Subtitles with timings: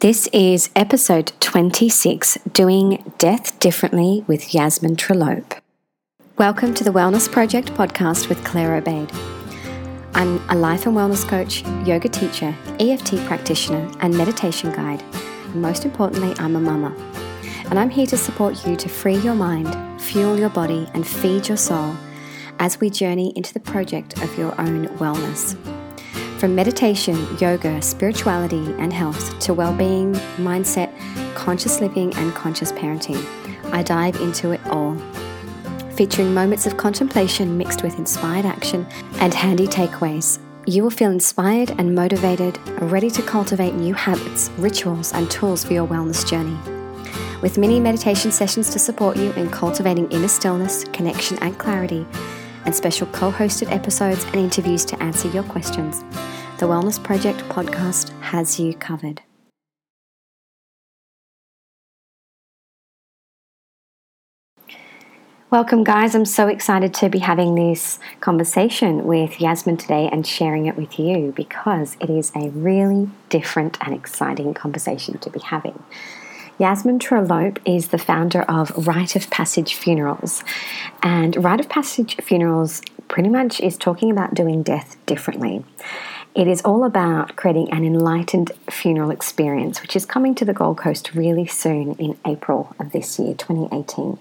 [0.00, 5.54] This is episode 26 Doing Death Differently with Yasmin Trelope.
[6.36, 9.10] Welcome to the Wellness Project podcast with Claire Obeid.
[10.12, 15.02] I'm a life and wellness coach, yoga teacher, EFT practitioner, and meditation guide.
[15.46, 16.94] And most importantly, I'm a mama.
[17.70, 21.48] And I'm here to support you to free your mind, fuel your body, and feed
[21.48, 21.96] your soul
[22.58, 25.56] as we journey into the project of your own wellness.
[26.38, 30.92] From meditation, yoga, spirituality, and health to well being, mindset,
[31.34, 33.24] conscious living, and conscious parenting,
[33.72, 34.98] I dive into it all.
[35.92, 41.70] Featuring moments of contemplation mixed with inspired action and handy takeaways, you will feel inspired
[41.78, 46.58] and motivated, ready to cultivate new habits, rituals, and tools for your wellness journey.
[47.40, 52.06] With mini meditation sessions to support you in cultivating inner stillness, connection, and clarity,
[52.66, 56.00] and special co hosted episodes and interviews to answer your questions,
[56.58, 59.22] the Wellness Project podcast has you covered.
[65.48, 66.16] Welcome, guys.
[66.16, 70.98] I'm so excited to be having this conversation with Yasmin today and sharing it with
[70.98, 75.84] you because it is a really different and exciting conversation to be having.
[76.58, 80.42] Yasmin Trelope is the founder of Rite of Passage Funerals.
[81.02, 85.64] And Rite of Passage Funerals pretty much is talking about doing death differently.
[86.34, 90.78] It is all about creating an enlightened funeral experience, which is coming to the Gold
[90.78, 94.18] Coast really soon in April of this year, 2018.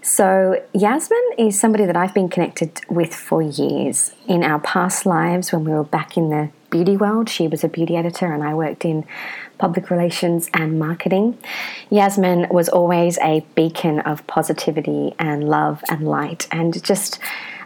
[0.00, 4.14] So, Yasmin is somebody that I've been connected with for years.
[4.28, 7.68] In our past lives, when we were back in the beauty world, she was a
[7.68, 9.04] beauty editor and I worked in
[9.58, 11.38] public relations and marketing.
[11.90, 17.18] Yasmin was always a beacon of positivity and love and light and just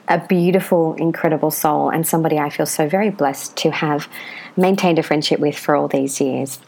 [0.08, 4.08] a beautiful, incredible soul and somebody I feel so very blessed to have
[4.56, 6.58] maintained a friendship with for all these years.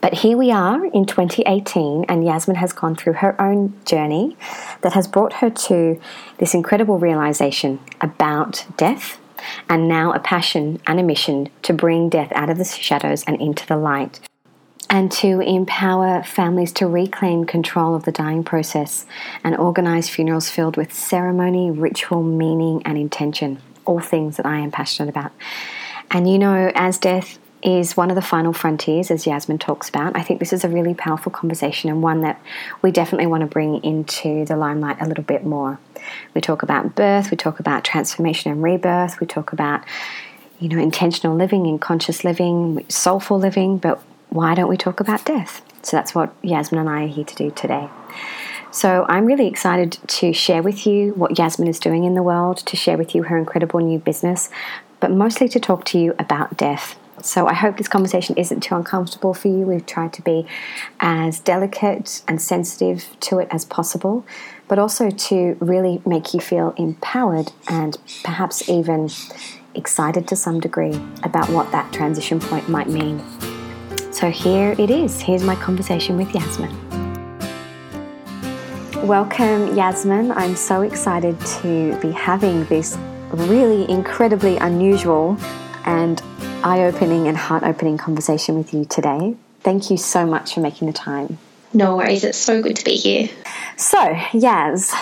[0.00, 4.34] But here we are in 2018, and Yasmin has gone through her own journey
[4.80, 6.00] that has brought her to
[6.38, 9.18] this incredible realization about death
[9.68, 13.40] and now a passion and a mission to bring death out of the shadows and
[13.40, 14.20] into the light
[14.90, 19.06] and to empower families to reclaim control of the dying process
[19.44, 23.62] and organize funerals filled with ceremony, ritual, meaning, and intention.
[23.84, 25.30] All things that I am passionate about.
[26.10, 30.16] And you know, as death is one of the final frontiers, as Yasmin talks about.
[30.16, 32.40] I think this is a really powerful conversation and one that
[32.82, 35.78] we definitely want to bring into the limelight a little bit more.
[36.34, 39.84] We talk about birth, we talk about transformation and rebirth, we talk about
[40.58, 45.24] you know intentional living and conscious living, soulful living, but why don't we talk about
[45.24, 45.62] death?
[45.82, 47.88] So that's what Yasmin and I are here to do today.
[48.70, 52.58] So I'm really excited to share with you what Yasmin is doing in the world,
[52.58, 54.48] to share with you her incredible new business,
[55.00, 58.74] but mostly to talk to you about death so I hope this conversation isn't too
[58.74, 59.66] uncomfortable for you.
[59.66, 60.46] We've tried to be
[61.00, 64.24] as delicate and sensitive to it as possible,
[64.68, 69.08] but also to really make you feel empowered and perhaps even
[69.74, 73.22] excited to some degree about what that transition point might mean.
[74.12, 75.20] So here it is.
[75.20, 76.70] Here's my conversation with Yasmin.
[79.06, 80.32] Welcome, Yasmin.
[80.32, 82.98] I'm so excited to be having this
[83.30, 85.38] really incredibly unusual
[85.84, 86.20] and
[86.62, 89.34] eye opening and heart opening conversation with you today.
[89.60, 91.38] Thank you so much for making the time.
[91.72, 93.28] No worries, it's so good to be here.
[93.76, 93.98] So,
[94.32, 94.92] Yaz,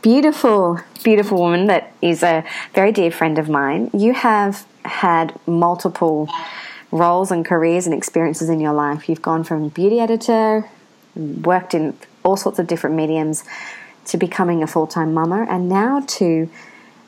[0.00, 3.90] beautiful, beautiful woman that is a very dear friend of mine.
[3.92, 6.28] You have had multiple
[6.90, 9.08] roles and careers and experiences in your life.
[9.08, 10.68] You've gone from beauty editor,
[11.14, 13.44] worked in all sorts of different mediums,
[14.06, 16.48] to becoming a full time mama, and now to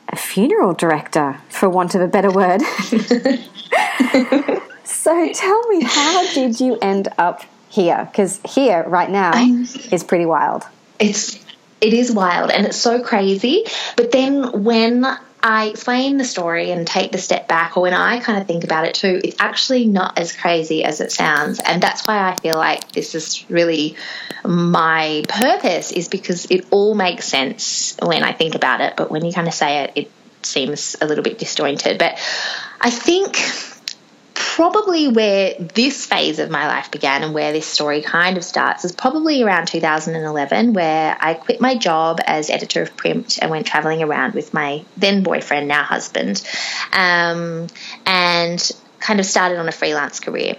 [0.09, 2.61] a funeral director, for want of a better word.
[4.83, 8.07] so tell me, how did you end up here?
[8.09, 10.63] Because here, right now, I'm, is pretty wild.
[10.99, 11.43] It's
[11.81, 13.65] it is wild and it's so crazy.
[13.95, 15.05] But then when
[15.43, 18.63] I explain the story and take the step back, or when I kind of think
[18.63, 21.59] about it too, it's actually not as crazy as it sounds.
[21.59, 23.95] And that's why I feel like this is really
[24.43, 28.95] my purpose, is because it all makes sense when I think about it.
[28.97, 30.11] But when you kind of say it, it
[30.45, 31.97] seems a little bit disjointed.
[31.97, 32.19] But
[32.79, 33.37] I think
[34.55, 38.85] probably where this phase of my life began and where this story kind of starts
[38.85, 43.67] is probably around 2011, where I quit my job as editor of print and went
[43.67, 46.41] traveling around with my then boyfriend, now husband,
[46.93, 47.67] um,
[48.05, 50.55] and kind of started on a freelance career.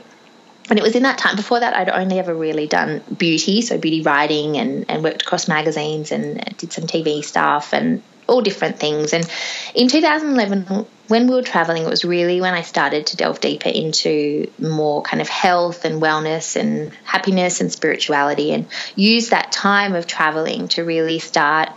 [0.68, 3.78] And it was in that time, before that, I'd only ever really done beauty, so
[3.78, 8.78] beauty writing and, and worked across magazines and did some TV stuff and all different
[8.78, 9.12] things.
[9.12, 9.28] And
[9.74, 13.68] in 2011, when we were traveling, it was really when I started to delve deeper
[13.68, 19.94] into more kind of health and wellness and happiness and spirituality, and use that time
[19.94, 21.70] of traveling to really start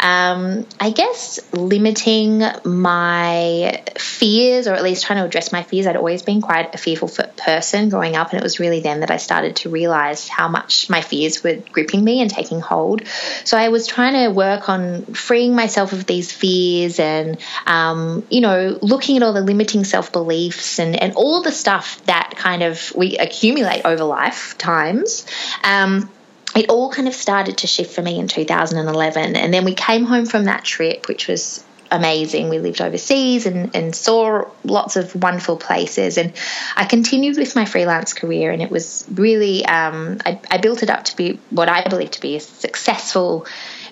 [0.00, 5.86] um, I guess limiting my fears, or at least trying to address my fears.
[5.86, 9.10] I'd always been quite a fearful person growing up, and it was really then that
[9.10, 13.06] I started to realize how much my fears were gripping me and taking hold.
[13.44, 18.40] So I was trying to work on freeing myself of these fears and, um, you
[18.40, 22.62] know, looking at all the limiting self beliefs and, and all the stuff that kind
[22.62, 25.26] of we accumulate over lifetimes.
[25.64, 26.10] Um,
[26.56, 29.36] it all kind of started to shift for me in 2011.
[29.36, 32.48] And then we came home from that trip, which was amazing.
[32.48, 36.18] We lived overseas and, and saw lots of wonderful places.
[36.18, 36.32] And
[36.76, 40.90] I continued with my freelance career, and it was really, um, I, I built it
[40.90, 43.46] up to be what I believe to be a successful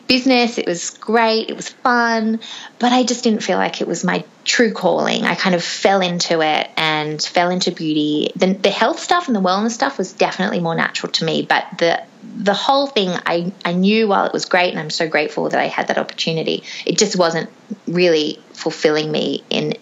[0.07, 0.59] business.
[0.59, 2.41] It was great, it was fun,
[2.79, 5.25] but I just didn't feel like it was my true calling.
[5.25, 8.33] I kind of fell into it and fell into beauty.
[8.37, 11.65] The, the health stuff and the wellness stuff was definitely more natural to me, but
[11.79, 12.03] the
[12.37, 15.61] the whole thing I, I knew while it was great and I'm so grateful that
[15.61, 17.51] I had that opportunity, it just wasn't
[17.87, 19.75] really fulfilling me in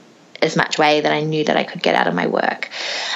[0.43, 2.69] as much way that I knew that I could get out of my work.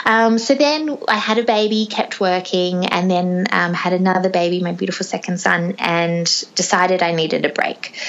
[0.05, 4.63] Um, so then I had a baby, kept working, and then um, had another baby,
[4.63, 6.25] my beautiful second son, and
[6.55, 8.01] decided I needed a break.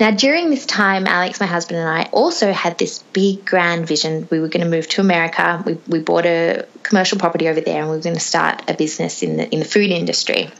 [0.00, 4.26] Now, during this time, Alex, my husband, and I also had this big, grand vision.
[4.30, 5.62] We were going to move to America.
[5.64, 8.74] We, we bought a commercial property over there, and we were going to start a
[8.74, 10.50] business in the in the food industry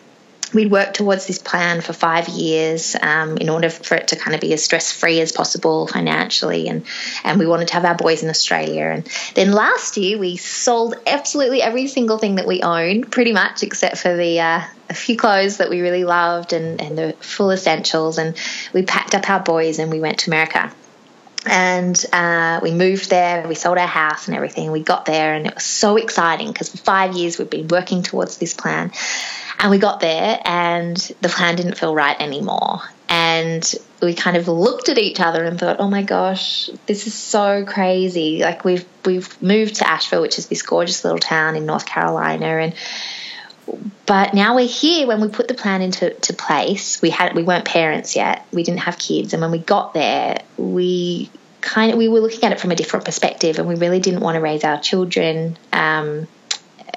[0.53, 4.35] we'd worked towards this plan for five years um, in order for it to kind
[4.35, 6.85] of be as stress free as possible financially, and
[7.23, 8.85] and we wanted to have our boys in Australia.
[8.85, 13.63] And then last year we sold absolutely every single thing that we owned, pretty much
[13.63, 17.51] except for the uh, a few clothes that we really loved and and the full
[17.51, 18.37] essentials, and
[18.73, 20.73] we packed up our boys and we went to America
[21.47, 23.47] and uh, we moved there.
[23.47, 24.71] We sold our house and everything.
[24.71, 28.03] We got there, and it was so exciting because for five years we've been working
[28.03, 28.93] towards this plan.
[29.59, 32.81] And we got there, and the plan didn't feel right anymore.
[33.09, 37.15] And we kind of looked at each other and thought, "Oh my gosh, this is
[37.15, 41.67] so crazy!" Like we've we've moved to Asheville, which is this gorgeous little town in
[41.67, 42.75] North Carolina, and
[44.07, 47.43] but now we're here when we put the plan into to place we had we
[47.43, 51.31] weren't parents yet we didn't have kids and when we got there we
[51.61, 54.21] kind of we were looking at it from a different perspective and we really didn't
[54.21, 56.29] want to raise our children um,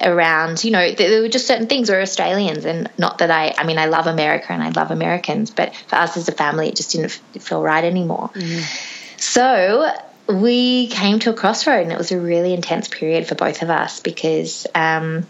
[0.02, 3.66] around you know there were just certain things we're australians and not that i i
[3.66, 6.76] mean i love america and i love americans but for us as a family it
[6.76, 9.20] just didn't feel right anymore mm.
[9.20, 9.92] so
[10.28, 13.70] we came to a crossroad and it was a really intense period for both of
[13.70, 15.26] us because um,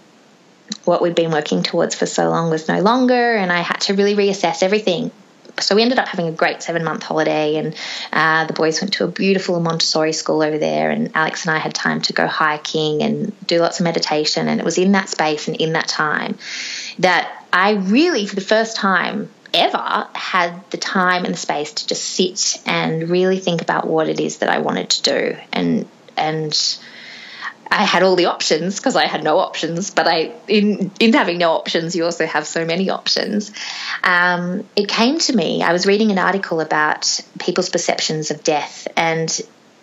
[0.85, 3.93] what we'd been working towards for so long was no longer, and I had to
[3.93, 5.11] really reassess everything.
[5.59, 7.75] So we ended up having a great seven month holiday, and
[8.13, 10.91] uh, the boys went to a beautiful Montessori school over there.
[10.91, 14.47] And Alex and I had time to go hiking and do lots of meditation.
[14.47, 16.37] And it was in that space and in that time
[16.99, 21.87] that I really, for the first time ever, had the time and the space to
[21.87, 25.87] just sit and really think about what it is that I wanted to do and
[26.15, 26.79] and
[27.69, 29.91] I had all the options because I had no options.
[29.91, 33.51] But I, in in having no options, you also have so many options.
[34.03, 35.63] Um, it came to me.
[35.63, 39.29] I was reading an article about people's perceptions of death, and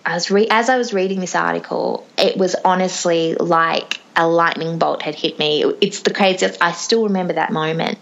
[0.05, 4.79] I was re- as I was reading this article, it was honestly like a lightning
[4.79, 5.65] bolt had hit me.
[5.81, 6.63] It's the craziest.
[6.63, 7.99] I still remember that moment,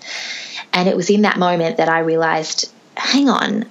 [0.72, 3.66] and it was in that moment that I realized, hang on,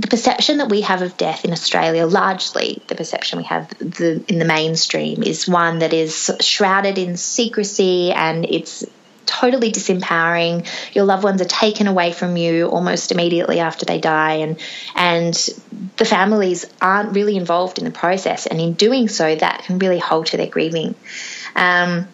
[0.00, 4.24] the perception that we have of death in Australia, largely the perception we have the,
[4.28, 8.82] in the mainstream, is one that is shrouded in secrecy and it's
[9.26, 10.66] totally disempowering.
[10.94, 14.58] Your loved ones are taken away from you almost immediately after they die, and
[14.96, 15.34] and
[15.98, 18.46] the families aren't really involved in the process.
[18.46, 20.94] And in doing so, that can really alter their grieving.
[21.54, 22.08] Um,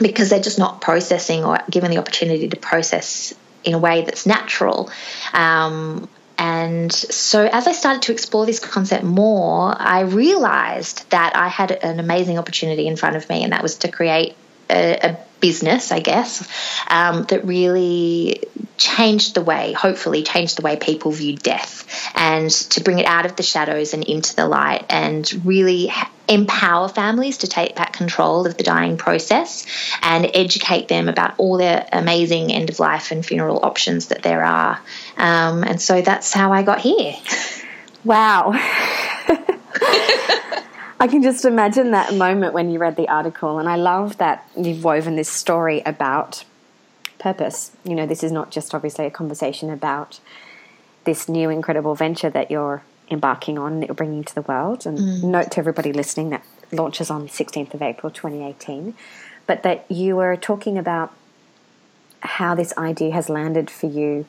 [0.00, 4.26] because they're just not processing or given the opportunity to process in a way that's
[4.26, 4.90] natural.
[5.32, 6.08] Um,
[6.38, 11.72] and so, as I started to explore this concept more, I realized that I had
[11.72, 14.34] an amazing opportunity in front of me, and that was to create
[14.70, 16.48] a, a business, I guess,
[16.88, 18.42] um, that really
[18.76, 23.26] changed the way, hopefully, changed the way people view death and to bring it out
[23.26, 25.92] of the shadows and into the light and really
[26.32, 29.66] empower families to take back control of the dying process
[30.02, 34.44] and educate them about all the amazing end of life and funeral options that there
[34.44, 34.80] are.
[35.16, 37.14] Um, and so that's how I got here.
[38.04, 38.52] Wow.
[41.00, 44.48] I can just imagine that moment when you read the article, and I love that
[44.56, 46.44] you've woven this story about
[47.18, 47.72] purpose.
[47.84, 50.20] You know, this is not just obviously a conversation about
[51.04, 54.86] this new incredible venture that you're embarking on, bringing to the world.
[54.86, 55.22] And mm.
[55.24, 58.94] note to everybody listening that launches on 16th of April 2018,
[59.46, 61.12] but that you were talking about
[62.20, 64.26] how this idea has landed for you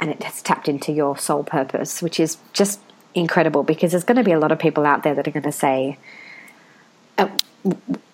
[0.00, 2.80] and it has tapped into your soul purpose, which is just
[3.14, 5.42] incredible because there's going to be a lot of people out there that are going
[5.42, 5.98] to say,
[7.18, 7.30] oh,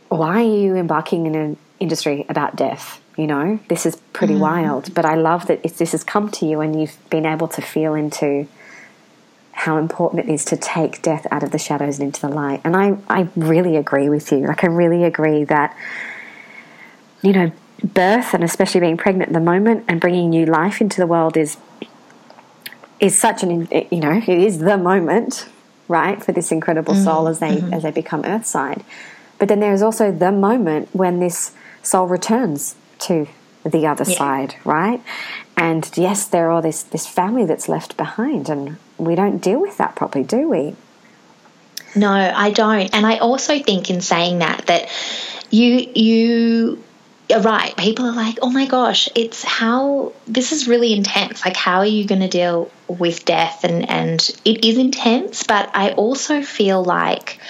[0.09, 3.01] Why are you embarking in an industry about death?
[3.17, 4.41] You know, this is pretty mm.
[4.41, 4.95] wild.
[4.95, 7.95] But I love that this has come to you and you've been able to feel
[7.95, 8.49] into
[9.55, 12.61] how important it is to take death out of the shadows and into the light.
[12.65, 14.41] And I, I really agree with you.
[14.41, 15.77] Like, I really agree that,
[17.23, 21.01] you know, birth and especially being pregnant at the moment and bringing new life into
[21.01, 21.57] the world is
[23.01, 25.49] is such an you know it is the moment
[25.89, 27.05] right for this incredible mm-hmm.
[27.05, 27.75] soul as they mm-hmm.
[27.75, 28.85] as they become earthside
[29.39, 33.27] but then there is also the moment when this soul returns to
[33.65, 34.17] the other yeah.
[34.17, 35.03] side right
[35.57, 39.77] and yes there are this this family that's left behind and we don't deal with
[39.79, 40.75] that properly do we
[41.97, 44.89] no i don't and i also think in saying that that
[45.51, 46.85] you you
[47.29, 47.77] you're right.
[47.77, 51.45] People are like, oh my gosh, it's how this is really intense.
[51.45, 53.65] Like, how are you going to deal with death?
[53.65, 57.41] And, and it is intense, but I also feel like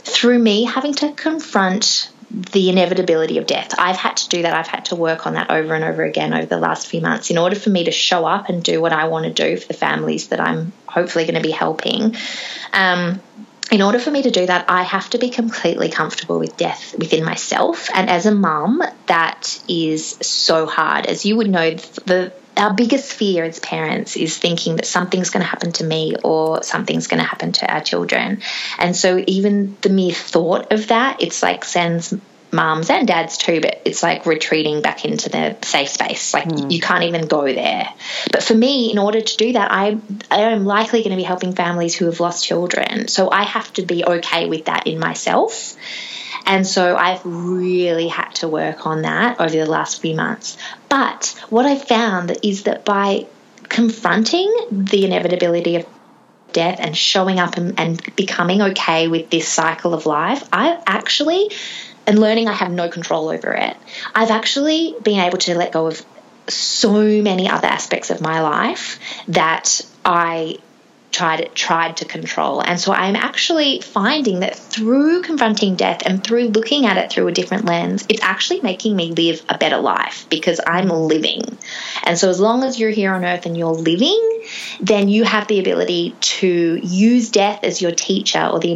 [0.00, 4.54] through me having to confront the inevitability of death, I've had to do that.
[4.54, 7.30] I've had to work on that over and over again over the last few months
[7.30, 9.68] in order for me to show up and do what I want to do for
[9.68, 12.16] the families that I'm hopefully going to be helping.
[12.72, 13.20] Um,
[13.70, 16.94] in order for me to do that, I have to be completely comfortable with death
[16.96, 17.88] within myself.
[17.92, 21.06] And as a mum, that is so hard.
[21.06, 25.42] As you would know, the our biggest fear as parents is thinking that something's going
[25.42, 28.42] to happen to me or something's going to happen to our children.
[28.78, 32.14] And so even the mere thought of that, it's like sends
[32.52, 36.32] moms and dads too, but it's like retreating back into the safe space.
[36.32, 36.70] Like mm.
[36.70, 37.88] you can't even go there.
[38.30, 39.98] But for me, in order to do that, I,
[40.30, 43.08] I am likely going to be helping families who have lost children.
[43.08, 45.76] So I have to be okay with that in myself.
[46.46, 50.56] And so I've really had to work on that over the last few months.
[50.88, 53.26] But what I found is that by
[53.68, 55.86] confronting the inevitability of
[56.52, 61.50] death and showing up and, and becoming okay with this cycle of life, I've actually
[62.06, 63.76] and learning I have no control over it,
[64.14, 66.04] I've actually been able to let go of
[66.48, 70.58] so many other aspects of my life that I
[71.12, 72.60] tried tried to control.
[72.60, 77.28] And so I'm actually finding that through confronting death and through looking at it through
[77.28, 81.58] a different lens, it's actually making me live a better life because I'm living.
[82.04, 84.42] And so as long as you're here on earth and you're living,
[84.80, 88.72] then you have the ability to use death as your teacher or the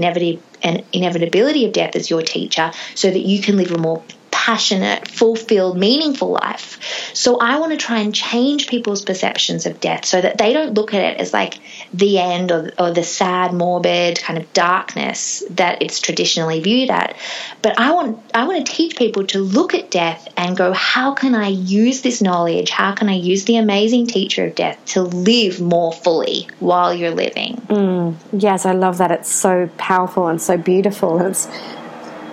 [0.93, 5.77] inevitability of death as your teacher so that you can live a more passionate, fulfilled,
[5.77, 6.79] meaningful life.
[7.15, 10.73] So I want to try and change people's perceptions of death so that they don't
[10.73, 11.59] look at it as like
[11.93, 17.17] the end or, or the sad, morbid kind of darkness that it's traditionally viewed at.
[17.63, 21.15] But I want I want to teach people to look at death and go, how
[21.15, 22.71] can I use this knowledge?
[22.71, 27.11] How can I use the amazing teacher of death to live more fully while you're
[27.11, 27.57] living?
[27.69, 29.11] Mm, yes, I love that.
[29.11, 31.21] It's so powerful and so beautiful.
[31.27, 31.49] It's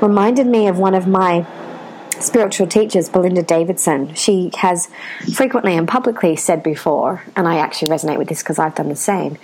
[0.01, 1.45] reminded me of one of my
[2.23, 4.89] spiritual teachers, Belinda Davidson, she has
[5.33, 8.95] frequently and publicly said before, and I actually resonate with this because I've done the
[8.95, 9.37] same,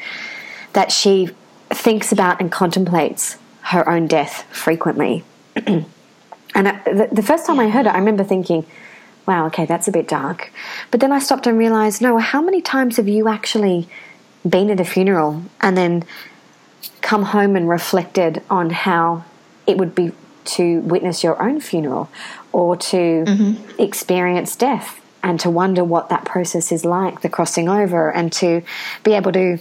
[0.74, 1.30] that she
[1.70, 5.24] thinks about and contemplates her own death frequently.
[5.56, 5.86] and
[6.56, 8.66] uh, the, the first time I heard it, I remember thinking,
[9.26, 10.52] wow, okay, that's a bit dark.
[10.92, 13.88] But then I stopped and realized, no, how many times have you actually
[14.48, 16.04] been at a funeral and then
[17.02, 19.24] come home and reflected on how
[19.66, 20.12] it would be
[20.44, 22.10] to witness your own funeral
[22.54, 23.82] or to mm-hmm.
[23.82, 28.62] experience death and to wonder what that process is like, the crossing over, and to
[29.04, 29.58] be able to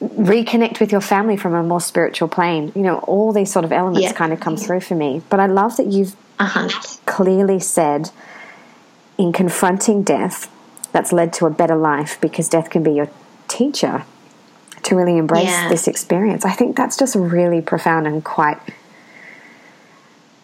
[0.00, 2.70] reconnect with your family from a more spiritual plane.
[2.74, 4.12] You know, all these sort of elements yeah.
[4.12, 5.22] kind of come through for me.
[5.30, 6.68] But I love that you've uh-huh.
[7.06, 8.10] clearly said
[9.16, 10.50] in confronting death,
[10.92, 13.10] that's led to a better life because death can be your
[13.48, 14.04] teacher
[14.84, 15.68] to really embrace yeah.
[15.68, 16.44] this experience.
[16.44, 18.58] I think that's just really profound and quite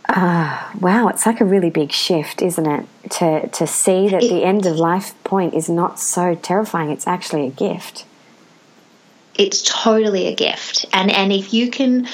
[0.09, 2.87] uh, wow, it's like a really big shift, isn't it?
[3.11, 6.91] To to see that it, the end of life point is not so terrifying.
[6.91, 8.05] It's actually a gift.
[9.35, 12.09] It's totally a gift, and and if you can.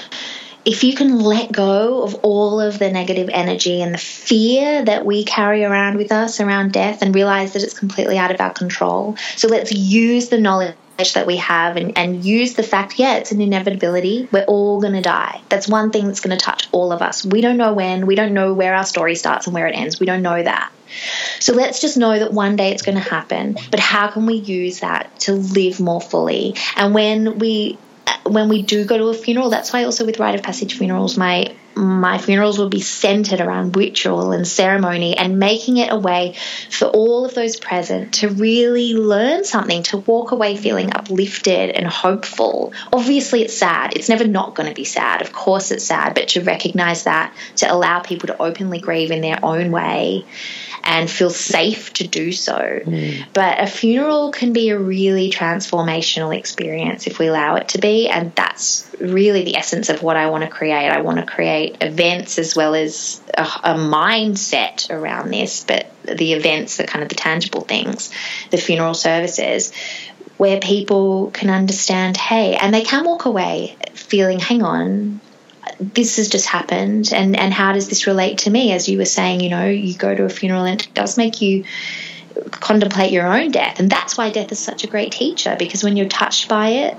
[0.62, 5.06] If you can let go of all of the negative energy and the fear that
[5.06, 8.52] we carry around with us around death and realize that it's completely out of our
[8.52, 9.16] control.
[9.37, 10.76] So let's use the knowledge
[11.14, 14.28] that we have and, and use the fact, yeah, it's an inevitability.
[14.30, 15.40] We're all going to die.
[15.49, 17.25] That's one thing that's going to touch all of us.
[17.25, 19.99] We don't know when, we don't know where our story starts and where it ends.
[19.99, 20.73] We don't know that.
[21.38, 23.57] So let's just know that one day it's going to happen.
[23.71, 26.57] But how can we use that to live more fully?
[26.76, 27.78] And when we
[28.25, 31.16] when we do go to a funeral, that's why also with rite of passage funerals,
[31.16, 36.35] my my funerals will be centered around ritual and ceremony and making it a way
[36.71, 41.87] for all of those present to really learn something, to walk away feeling uplifted and
[41.87, 42.73] hopeful.
[42.93, 43.97] Obviously, it's sad.
[43.97, 45.23] It's never not going to be sad.
[45.23, 49.23] Of course, it's sad, but to recognize that, to allow people to openly grieve in
[49.23, 50.27] their own way
[50.83, 52.55] and feel safe to do so.
[52.55, 53.25] Mm.
[53.33, 58.09] But a funeral can be a really transformational experience if we allow it to be,
[58.09, 60.89] and that's really the essence of what I want to create.
[60.89, 66.33] I want to create events as well as a, a mindset around this, but the
[66.33, 68.11] events are kind of the tangible things,
[68.50, 69.73] the funeral services
[70.37, 75.21] where people can understand, hey, and they can walk away feeling, hang on,
[75.79, 77.12] this has just happened.
[77.12, 78.73] And and how does this relate to me?
[78.73, 81.41] As you were saying you know you go to a funeral and it does make
[81.41, 81.65] you
[82.50, 83.81] contemplate your own death.
[83.81, 86.97] And that's why death is such a great teacher because when you're touched by it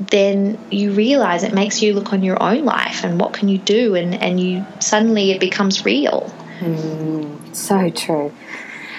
[0.00, 3.58] then you realize it makes you look on your own life and what can you
[3.58, 8.32] do and and you suddenly it becomes real mm, so true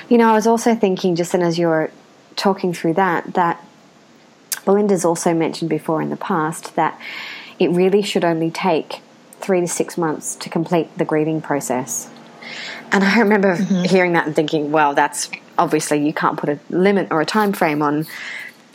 [0.09, 1.91] you know i was also thinking just then as you're
[2.35, 3.65] talking through that that
[4.63, 6.99] belinda's also mentioned before in the past that
[7.61, 9.01] it really should only take
[9.41, 12.09] three to six months to complete the grieving process.
[12.91, 13.83] And I remember mm-hmm.
[13.83, 17.53] hearing that and thinking, well, that's obviously you can't put a limit or a time
[17.53, 18.07] frame on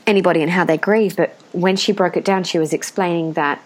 [0.07, 1.17] anybody and how they grieve.
[1.17, 3.63] But when she broke it down, she was explaining that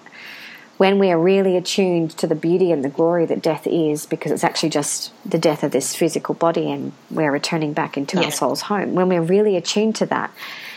[0.78, 4.32] when we are really attuned to the beauty and the glory that death is, because
[4.32, 8.24] it's actually just the death of this physical body and we're returning back into yeah.
[8.24, 10.32] our soul's home, when we're really attuned to that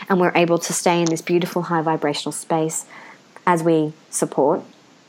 [0.08, 2.84] and we're able to stay in this beautiful high vibrational space
[3.46, 4.60] as we support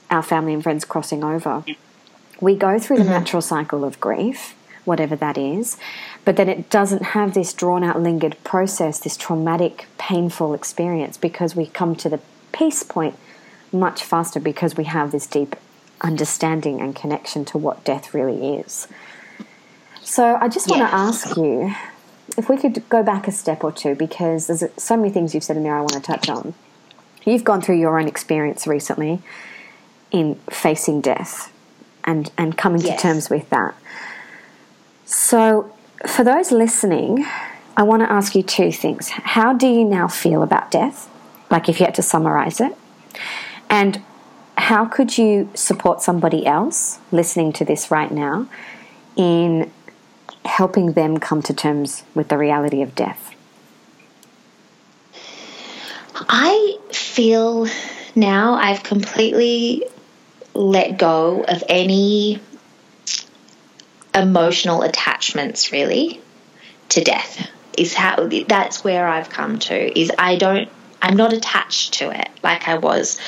[0.09, 1.65] our family and friends crossing over.
[2.39, 3.11] We go through the mm-hmm.
[3.11, 4.54] natural cycle of grief,
[4.85, 5.77] whatever that is,
[6.23, 11.55] but then it doesn't have this drawn out, lingered process, this traumatic, painful experience because
[11.55, 12.19] we come to the
[12.51, 13.17] peace point
[13.71, 15.55] much faster because we have this deep
[16.01, 18.87] understanding and connection to what death really is.
[20.01, 21.73] So I just want to ask you
[22.37, 25.43] if we could go back a step or two because there's so many things you've
[25.43, 26.53] said in there I want to touch on.
[27.25, 29.21] You've gone through your own experience recently
[30.11, 31.51] in facing death
[32.03, 33.01] and, and coming yes.
[33.01, 33.75] to terms with that.
[35.05, 35.71] So,
[36.07, 37.25] for those listening,
[37.77, 39.09] I want to ask you two things.
[39.09, 41.09] How do you now feel about death?
[41.51, 42.75] Like, if you had to summarize it.
[43.69, 44.01] And
[44.57, 48.47] how could you support somebody else listening to this right now
[49.15, 49.71] in
[50.43, 53.31] helping them come to terms with the reality of death?
[56.15, 57.67] I feel
[58.15, 59.85] now I've completely
[60.53, 62.39] let go of any
[64.15, 66.21] emotional attachments really
[66.89, 67.49] to death.
[67.77, 70.69] Is how that's where I've come to is I don't
[71.01, 73.19] I'm not attached to it like I was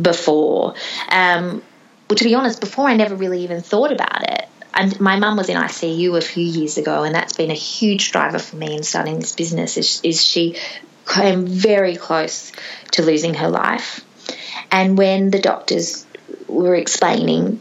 [0.00, 0.74] before.
[1.08, 1.62] Um,
[2.08, 4.48] well, to be honest before I never really even thought about it.
[4.74, 8.10] And my mum was in ICU a few years ago and that's been a huge
[8.10, 10.56] driver for me in starting this business is, is she
[11.06, 12.52] came very close
[12.92, 14.04] to losing her life.
[14.70, 16.06] And when the doctors
[16.48, 17.60] were explaining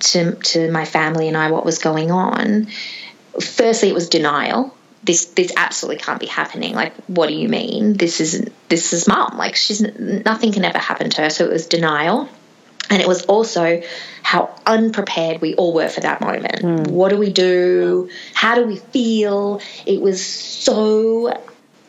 [0.00, 2.68] to, to my family and I what was going on,
[3.40, 4.74] firstly, it was denial.
[5.04, 6.74] This this absolutely can't be happening.
[6.74, 7.94] Like, what do you mean?
[7.94, 8.52] This isn't.
[8.68, 9.36] This is mum.
[9.36, 11.30] Like, she's nothing can ever happen to her.
[11.30, 12.28] So it was denial,
[12.88, 13.82] and it was also
[14.22, 16.62] how unprepared we all were for that moment.
[16.62, 16.86] Mm.
[16.88, 18.10] What do we do?
[18.32, 19.60] How do we feel?
[19.86, 21.36] It was so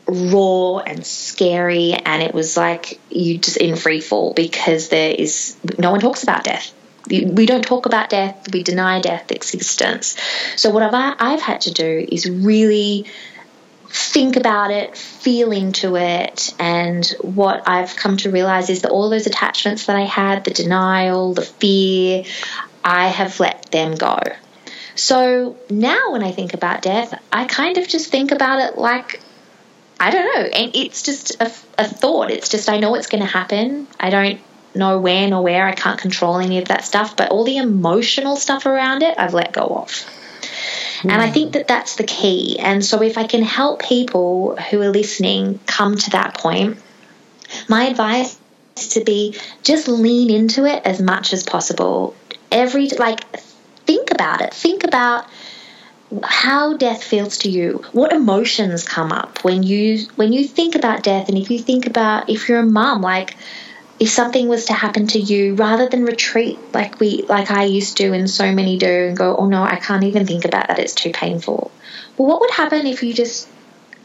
[0.05, 5.55] raw and scary and it was like you just in free fall because there is
[5.77, 6.73] no one talks about death
[7.09, 10.17] we don't talk about death we deny death existence
[10.55, 13.05] so what I've, I've had to do is really
[13.89, 19.09] think about it feel into it and what i've come to realize is that all
[19.09, 22.23] those attachments that i had the denial the fear
[22.83, 24.17] i have let them go
[24.95, 29.21] so now when i think about death i kind of just think about it like
[29.99, 30.41] I don't know.
[30.41, 31.45] And it's just a,
[31.77, 32.29] a thought.
[32.29, 33.87] It's just, I know it's going to happen.
[33.97, 34.41] I don't
[34.75, 35.67] know when or where.
[35.67, 37.15] I can't control any of that stuff.
[37.15, 40.05] But all the emotional stuff around it, I've let go of.
[41.03, 41.33] And I hmm.
[41.33, 42.57] think that that's the key.
[42.59, 46.77] And so if I can help people who are listening come to that point,
[47.67, 48.39] my advice
[48.77, 52.15] is to be just lean into it as much as possible.
[52.51, 53.29] Every, like,
[53.85, 54.53] think about it.
[54.53, 55.25] Think about
[56.23, 61.01] how death feels to you what emotions come up when you when you think about
[61.01, 63.35] death and if you think about if you're a mom like
[63.99, 67.97] if something was to happen to you rather than retreat like we like I used
[67.97, 70.79] to and so many do and go oh no I can't even think about that.
[70.79, 71.71] It's too painful.
[72.17, 73.47] Well what would happen if you just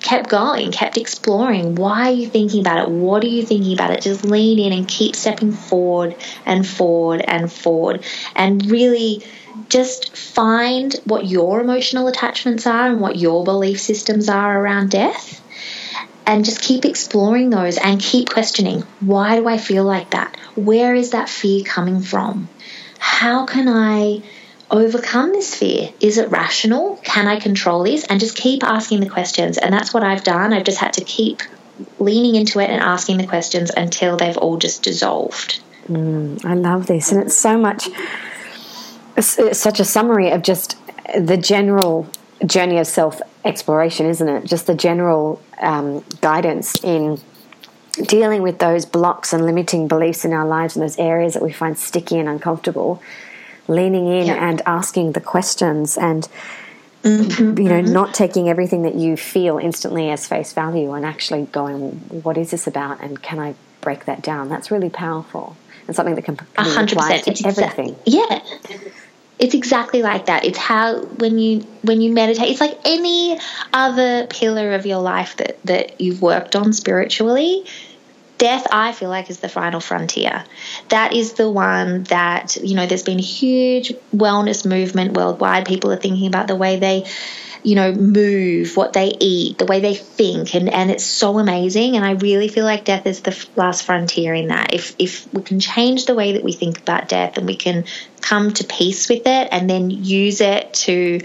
[0.00, 1.74] kept going kept exploring?
[1.74, 2.90] Why are you thinking about it?
[2.90, 4.02] What are you thinking about it?
[4.02, 8.04] Just lean in and keep stepping forward and forward and forward.
[8.36, 9.24] And really
[9.68, 15.42] just find what your emotional attachments are and what your belief systems are around death
[16.28, 20.36] and just keep exploring those and keep questioning why do I feel like that?
[20.54, 22.50] Where is that fear coming from?
[22.98, 24.22] How can I
[24.70, 25.88] overcome this fear?
[26.00, 26.96] Is it rational?
[27.02, 28.04] Can I control this?
[28.04, 29.56] And just keep asking the questions.
[29.56, 30.52] And that's what I've done.
[30.52, 31.40] I've just had to keep
[31.98, 35.62] leaning into it and asking the questions until they've all just dissolved.
[35.88, 37.10] Mm, I love this.
[37.10, 37.88] And it's so much,
[39.16, 40.76] it's such a summary of just
[41.18, 42.06] the general
[42.46, 44.44] journey of self exploration, isn't it?
[44.44, 47.20] Just the general um, guidance in
[48.02, 51.52] dealing with those blocks and limiting beliefs in our lives and those areas that we
[51.52, 53.02] find sticky and uncomfortable,
[53.66, 54.48] leaning in yeah.
[54.48, 56.28] and asking the questions and
[57.02, 57.92] mm-hmm, you know mm-hmm.
[57.92, 62.50] not taking everything that you feel instantly as face value and actually going what is
[62.50, 64.48] this about and can I break that down?
[64.48, 67.96] That's really powerful and something that can, can be applied to everything.
[68.04, 68.40] yeah
[69.38, 70.44] it's exactly like that.
[70.44, 73.38] It's how when you when you meditate it's like any
[73.72, 77.64] other pillar of your life that that you've worked on spiritually
[78.38, 80.44] death i feel like is the final frontier
[80.88, 85.92] that is the one that you know there's been a huge wellness movement worldwide people
[85.92, 87.04] are thinking about the way they
[87.62, 91.96] you know, move, what they eat, the way they think, and, and it's so amazing.
[91.96, 94.74] And I really feel like death is the last frontier in that.
[94.74, 97.84] If if we can change the way that we think about death, and we can
[98.20, 101.20] come to peace with it, and then use it to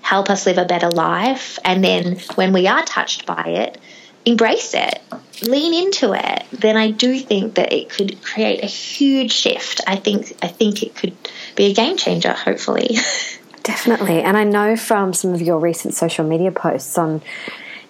[0.00, 3.78] help us live a better life, and then when we are touched by it,
[4.24, 5.00] embrace it,
[5.42, 9.80] lean into it, then I do think that it could create a huge shift.
[9.86, 11.16] I think I think it could
[11.56, 12.32] be a game changer.
[12.32, 12.96] Hopefully.
[13.62, 14.22] Definitely.
[14.22, 17.22] And I know from some of your recent social media posts on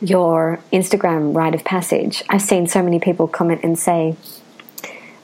[0.03, 4.16] your Instagram rite of passage, I've seen so many people comment and say,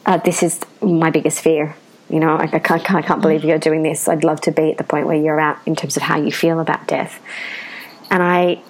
[0.07, 1.77] uh, This is my biggest fear.
[2.09, 4.09] You know, I, I, can't, I can't believe you're doing this.
[4.09, 6.33] I'd love to be at the point where you're at in terms of how you
[6.33, 7.21] feel about death.
[8.11, 8.63] And I,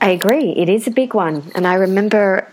[0.00, 0.52] I agree.
[0.52, 1.50] It is a big one.
[1.54, 2.50] And I remember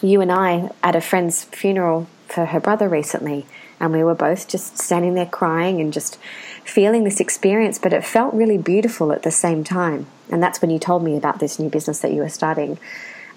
[0.00, 3.46] you and I at a friend's funeral for her brother recently,
[3.78, 6.18] and we were both just standing there crying and just
[6.64, 10.06] feeling this experience, but it felt really beautiful at the same time.
[10.30, 12.78] And that's when you told me about this new business that you were starting.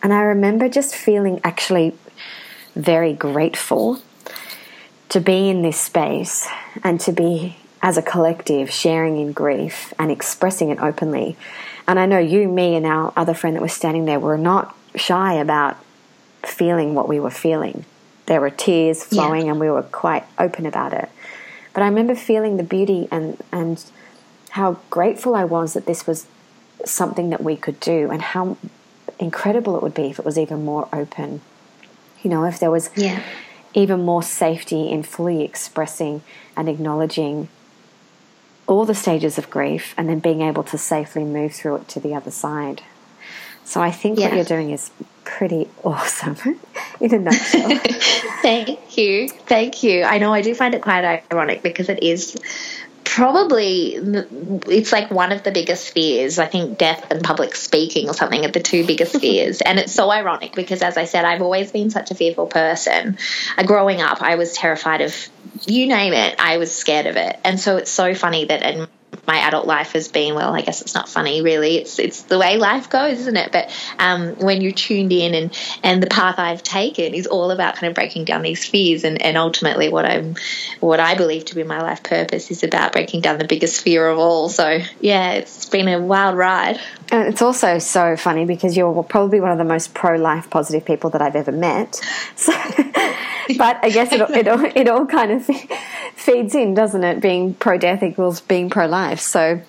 [0.02, 1.94] And I remember just feeling actually
[2.76, 4.02] very grateful
[5.10, 6.48] to be in this space
[6.84, 11.36] and to be as a collective sharing in grief and expressing it openly.
[11.90, 14.76] And I know you, me, and our other friend that was standing there were not
[14.94, 15.76] shy about
[16.44, 17.84] feeling what we were feeling.
[18.28, 19.54] There were tears flowing, yeah.
[19.54, 21.10] and we were quite open about it.
[21.74, 23.84] But I remember feeling the beauty and, and
[24.52, 26.28] how grateful I was that this was
[26.86, 28.58] something that we could do and how
[29.18, 31.42] incredible it would be if it was even more open.
[32.22, 33.24] You know, if there was yeah.
[33.74, 36.22] even more safety in fully expressing
[36.56, 37.50] and acknowledging
[38.70, 42.00] all the stages of grief and then being able to safely move through it to
[42.00, 42.84] the other side.
[43.66, 44.28] So I think yeah.
[44.28, 44.92] what you're doing is
[45.24, 46.38] pretty awesome
[47.02, 47.80] in a nutshell.
[48.44, 49.28] Thank you.
[49.30, 50.04] Thank you.
[50.04, 52.38] I know I do find it quite ironic because it is
[53.20, 53.96] probably
[54.68, 58.46] it's like one of the biggest fears i think death and public speaking or something
[58.46, 59.60] are the two biggest fears.
[59.60, 63.18] And it's so ironic because as i said i've always been such a fearful person.
[63.58, 65.14] Uh, growing up i was terrified of
[65.66, 67.38] you name it i was scared of it.
[67.44, 68.88] And so it's so funny that in
[69.30, 71.78] my adult life has been well i guess it's not funny really.
[71.78, 73.52] It's it's the way life goes isn't it?
[73.52, 77.76] But um, when you're tuned in and and the path i've taken is all about
[77.76, 79.04] kind of breaking down these fears.
[79.04, 80.36] And, and ultimately what i'm
[80.80, 84.08] what i believe to be my life purpose is about breaking down the biggest fear
[84.08, 84.50] of all.
[84.50, 86.80] So yeah it's been a wild ride.
[87.12, 91.10] And it's also so funny because you're probably one of the most pro-life positive people
[91.12, 92.02] that i've ever met.
[92.36, 92.54] So
[93.58, 95.46] but i guess it, it, all, it all kind of
[96.16, 97.22] feeds in, doesn't it?
[97.22, 98.86] Being pro death equals being pro
[99.20, 99.26] life.
[99.26, 99.62] So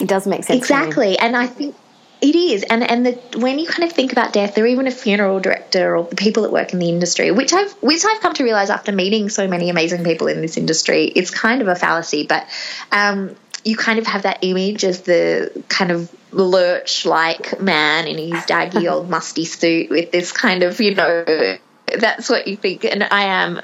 [0.00, 0.58] it does make sense.
[0.58, 1.18] Exactly.
[1.18, 1.76] And I think
[2.20, 4.92] it is, and and the, when you kind of think about death, or even a
[4.92, 8.32] funeral director, or the people that work in the industry, which I've which I've come
[8.34, 11.74] to realize after meeting so many amazing people in this industry, it's kind of a
[11.74, 12.24] fallacy.
[12.24, 12.46] But
[12.92, 18.18] um, you kind of have that image as the kind of lurch like man in
[18.18, 21.56] his daggy old musty suit with this kind of you know
[21.98, 23.60] that's what you think and i am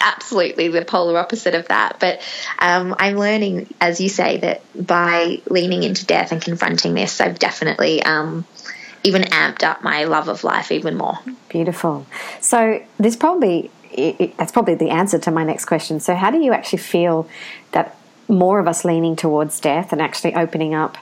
[0.00, 1.98] absolutely the polar opposite of that.
[2.00, 2.20] But
[2.58, 7.38] um, I'm learning, as you say, that by leaning into death and confronting this, I've
[7.38, 8.44] definitely um,
[9.02, 11.18] even amped up my love of life even more.
[11.48, 12.06] Beautiful.
[12.40, 16.00] So this probably it, that's probably the answer to my next question.
[16.00, 17.28] So how do you actually feel
[17.72, 17.96] that
[18.28, 20.96] more of us leaning towards death and actually opening up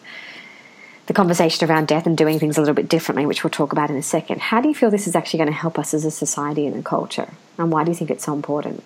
[1.08, 3.88] the conversation around death and doing things a little bit differently, which we'll talk about
[3.88, 4.40] in a second.
[4.42, 6.76] How do you feel this is actually going to help us as a society and
[6.76, 7.30] a culture?
[7.56, 8.84] And why do you think it's so important?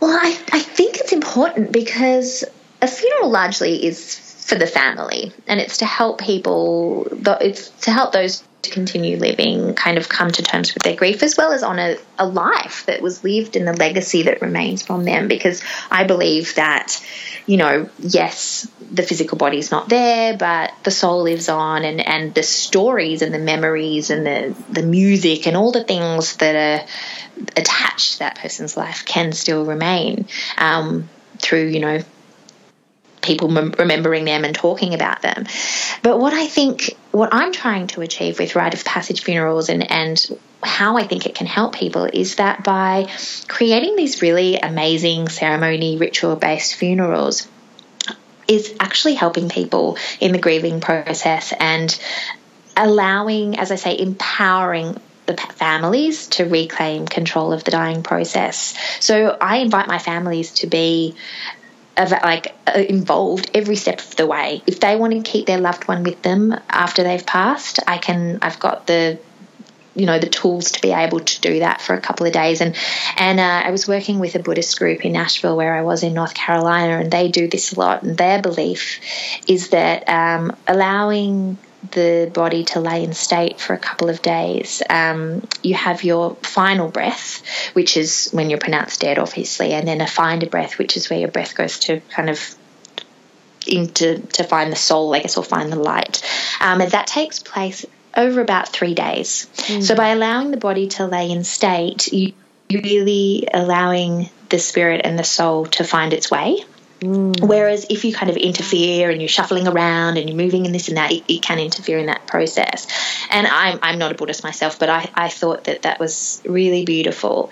[0.00, 2.44] Well, I, I think it's important because
[2.80, 7.06] a funeral largely is for the family and it's to help people,
[7.42, 11.22] it's to help those to continue living, kind of come to terms with their grief,
[11.22, 14.82] as well as on a, a life that was lived and the legacy that remains
[14.82, 15.28] from them.
[15.28, 17.02] Because I believe that,
[17.46, 22.06] you know, yes, the physical body is not there, but the soul lives on, and,
[22.06, 26.54] and the stories and the memories and the, the music and all the things that
[26.54, 26.86] are
[27.56, 30.26] attached to that person's life can still remain
[30.58, 32.00] um, through, you know,
[33.26, 35.44] people remembering them and talking about them.
[36.02, 39.90] But what I think, what I'm trying to achieve with rite of passage funerals and,
[39.90, 43.08] and how I think it can help people is that by
[43.48, 47.48] creating these really amazing ceremony ritual based funerals,
[48.48, 51.98] is actually helping people in the grieving process and
[52.76, 58.76] allowing, as I say, empowering the families to reclaim control of the dying process.
[59.00, 61.16] So I invite my families to be
[61.96, 64.62] like uh, involved every step of the way.
[64.66, 68.38] If they want to keep their loved one with them after they've passed, I can.
[68.42, 69.18] I've got the
[69.96, 72.60] you know the tools to be able to do that for a couple of days
[72.60, 72.76] and
[73.16, 76.12] and uh, I was working with a Buddhist group in Asheville where I was in
[76.12, 79.00] North Carolina and they do this a lot and their belief
[79.48, 81.56] is that um, allowing
[81.92, 84.82] the body to lay in state for a couple of days.
[84.88, 87.42] Um, you have your final breath,
[87.74, 91.18] which is when you're pronounced dead, obviously, and then a finder breath, which is where
[91.18, 92.54] your breath goes to kind of
[93.66, 96.22] into to find the soul, I guess, or find the light.
[96.60, 97.84] Um, and that takes place
[98.16, 99.48] over about three days.
[99.56, 99.82] Mm.
[99.82, 102.32] So by allowing the body to lay in state, you,
[102.68, 106.64] you're really allowing the spirit and the soul to find its way.
[107.00, 107.46] Mm.
[107.46, 110.88] Whereas if you kind of interfere and you're shuffling around and you're moving and this
[110.88, 112.86] and that, it, it, can interfere in that process.
[113.30, 116.84] And I'm, I'm not a Buddhist myself, but I, I thought that that was really
[116.84, 117.50] beautiful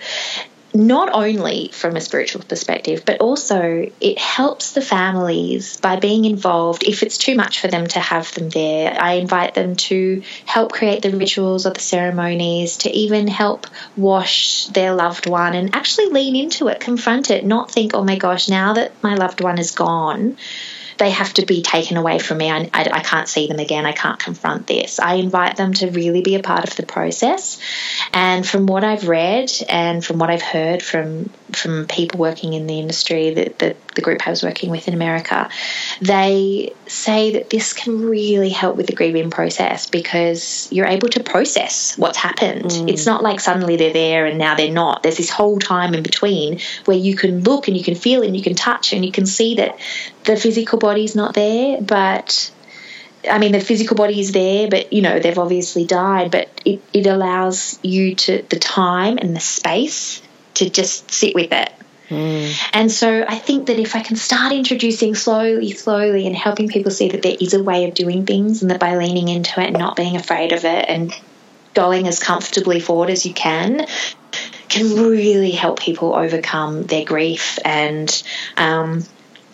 [0.75, 6.83] not only from a spiritual perspective, but also it helps the families by being involved.
[6.83, 10.73] If it's too much for them to have them there, I invite them to help
[10.73, 16.07] create the rituals or the ceremonies, to even help wash their loved one and actually
[16.07, 19.57] lean into it, confront it, not think, oh my gosh, now that my loved one
[19.57, 20.37] is gone,
[20.97, 22.49] they have to be taken away from me.
[22.49, 23.85] I, I, I, can't see them again.
[23.85, 24.99] I can't confront this.
[24.99, 27.59] I invite them to really be a part of the process.
[28.13, 32.65] And from what I've read and from what I've heard from from people working in
[32.65, 35.49] the industry that the, the group I was working with in America,
[36.01, 41.23] they say that this can really help with the grieving process because you're able to
[41.23, 42.65] process what's happened.
[42.65, 42.89] Mm.
[42.89, 45.03] It's not like suddenly they're there and now they're not.
[45.03, 48.35] There's this whole time in between where you can look and you can feel and
[48.35, 49.79] you can touch and you can see that
[50.23, 52.51] the physical body's not there, but
[53.29, 56.81] I mean, the physical body is there, but you know, they've obviously died, but it,
[56.93, 60.21] it allows you to the time and the space
[60.55, 61.71] to just sit with it.
[62.09, 62.53] Mm.
[62.73, 66.91] And so I think that if I can start introducing slowly, slowly, and helping people
[66.91, 69.67] see that there is a way of doing things, and that by leaning into it
[69.67, 71.13] and not being afraid of it and
[71.73, 73.85] going as comfortably forward as you can,
[74.69, 78.23] can really help people overcome their grief and
[78.57, 79.03] um,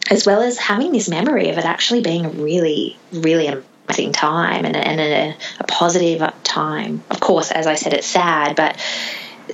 [0.10, 4.66] as well as having this memory of it actually being a really, really amazing time
[4.66, 7.04] and, a, and a, a positive time.
[7.10, 8.78] Of course, as I said, it's sad, but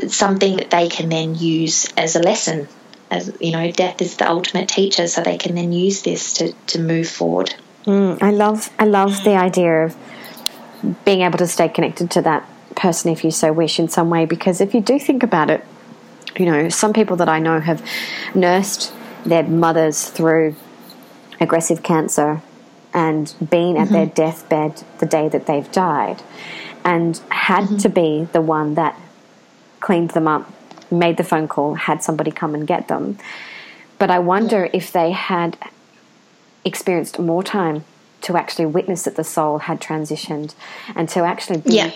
[0.07, 2.67] something that they can then use as a lesson.
[3.09, 6.51] As you know, death is the ultimate teacher, so they can then use this to,
[6.67, 7.53] to move forward.
[7.85, 9.95] Mm, I love I love the idea of
[11.05, 14.25] being able to stay connected to that person if you so wish in some way
[14.25, 15.63] because if you do think about it,
[16.37, 17.83] you know, some people that I know have
[18.35, 18.93] nursed
[19.25, 20.55] their mothers through
[21.39, 22.41] aggressive cancer
[22.93, 23.93] and been at mm-hmm.
[23.93, 26.21] their deathbed the day that they've died
[26.83, 27.77] and had mm-hmm.
[27.77, 28.99] to be the one that
[29.87, 30.51] cleaned them up,
[30.91, 33.17] made the phone call, had somebody come and get them.
[33.97, 34.71] But I wonder yeah.
[34.73, 35.57] if they had
[36.65, 37.85] experienced more time
[38.23, 40.55] to actually witness that the soul had transitioned
[40.93, 41.91] and to actually be yeah.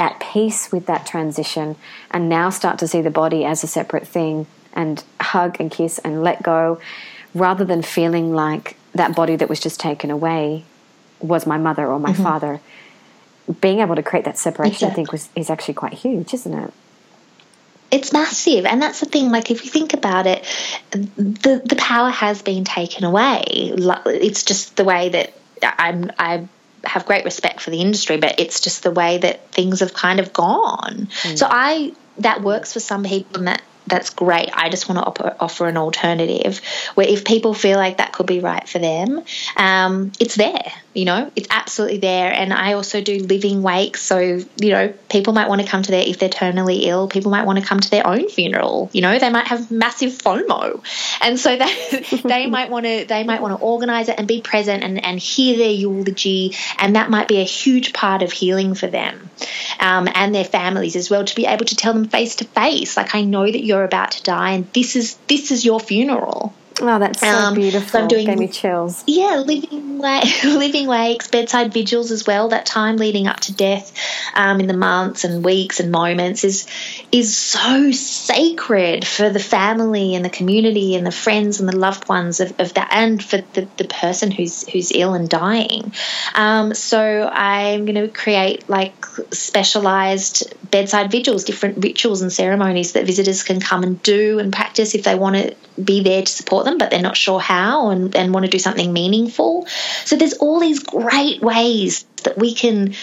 [0.00, 1.76] at peace with that transition
[2.10, 6.00] and now start to see the body as a separate thing and hug and kiss
[6.00, 6.80] and let go
[7.32, 10.64] rather than feeling like that body that was just taken away
[11.20, 12.24] was my mother or my mm-hmm.
[12.24, 12.60] father.
[13.60, 14.90] Being able to create that separation, exactly.
[14.90, 16.72] I think, was is actually quite huge, isn't it?
[17.96, 19.30] It's massive, and that's the thing.
[19.30, 20.44] Like, if you think about it,
[20.90, 23.72] the the power has been taken away.
[24.06, 25.32] It's just the way that
[25.62, 26.12] I'm.
[26.18, 26.46] I
[26.84, 30.20] have great respect for the industry, but it's just the way that things have kind
[30.20, 31.08] of gone.
[31.22, 31.38] Mm.
[31.38, 34.50] So I that works for some people and that that's great.
[34.52, 36.60] I just want to op- offer an alternative
[36.94, 39.22] where if people feel like that could be right for them,
[39.56, 40.72] um, it's there.
[40.92, 42.32] You know, it's absolutely there.
[42.32, 44.02] And I also do living wakes.
[44.02, 47.30] So, you know, people might want to come to their, if they're terminally ill, people
[47.30, 48.90] might want to come to their own funeral.
[48.92, 50.82] You know, they might have massive FOMO.
[51.20, 51.56] And so
[51.90, 55.04] they, they might want to, they might want to organize it and be present and,
[55.04, 56.54] and hear their eulogy.
[56.78, 59.30] And that might be a huge part of healing for them
[59.78, 62.96] um, and their families as well to be able to tell them face to face,
[62.96, 66.54] like, I know that you're about to die and this is, this is your funeral.
[66.80, 67.88] Oh, that's so um, beautiful.
[67.88, 69.02] So I'm doing, Gave me chills.
[69.06, 72.48] Yeah, living like living wakes, bedside vigils as well.
[72.48, 73.92] That time leading up to death,
[74.34, 76.66] um, in the months and weeks and moments is
[77.12, 82.08] is so sacred for the family and the community and the friends and the loved
[82.08, 85.92] ones of, of that, and for the, the person who's who's ill and dying.
[86.34, 93.06] Um, so I'm going to create like specialized bedside vigils, different rituals and ceremonies that
[93.06, 96.65] visitors can come and do and practice if they want to be there to support
[96.66, 99.66] them, but they're not sure how and, and want to do something meaningful.
[100.04, 102.94] So there's all these great ways that we can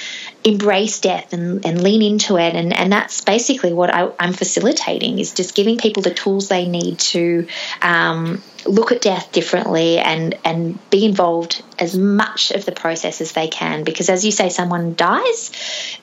[0.44, 2.54] embrace death and, and lean into it.
[2.54, 6.68] And, and that's basically what I, am facilitating is just giving people the tools they
[6.68, 7.48] need to
[7.82, 13.32] um, look at death differently and and be involved as much of the process as
[13.34, 13.84] they can.
[13.84, 15.52] Because as you say someone dies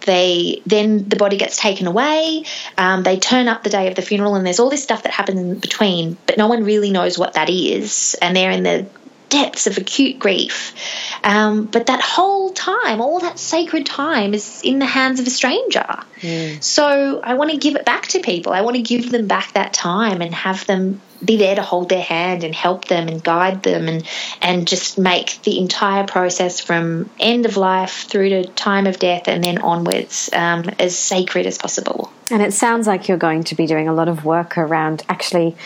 [0.07, 2.45] they then the body gets taken away
[2.79, 5.13] um, they turn up the day of the funeral and there's all this stuff that
[5.13, 8.17] happens in between but no one really knows what that is.
[8.21, 8.87] And they're in the
[9.31, 10.75] depths of acute grief.
[11.23, 15.31] Um, but that whole time, all that sacred time, is in the hands of a
[15.31, 15.87] stranger.
[16.21, 16.63] Mm.
[16.63, 18.53] So I want to give it back to people.
[18.53, 21.89] I want to give them back that time and have them be there to hold
[21.89, 24.07] their hand and help them and guide them and
[24.41, 29.29] and just make the entire process from end of life through to time of death
[29.29, 32.11] and then onwards um, as sacred as possible.
[32.31, 35.57] And it sounds like you're going to be doing a lot of work around actually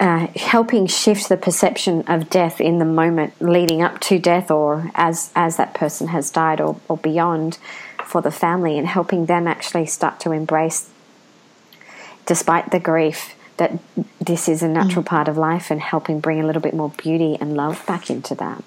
[0.00, 4.90] uh, helping shift the perception of death in the moment leading up to death or
[4.94, 7.58] as as that person has died or, or beyond
[8.04, 10.88] for the family and helping them actually start to embrace
[12.26, 13.76] despite the grief that
[14.20, 15.06] this is a natural mm.
[15.06, 18.34] part of life and helping bring a little bit more beauty and love back into
[18.36, 18.62] that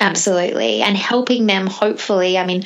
[0.00, 2.64] absolutely and helping them hopefully i mean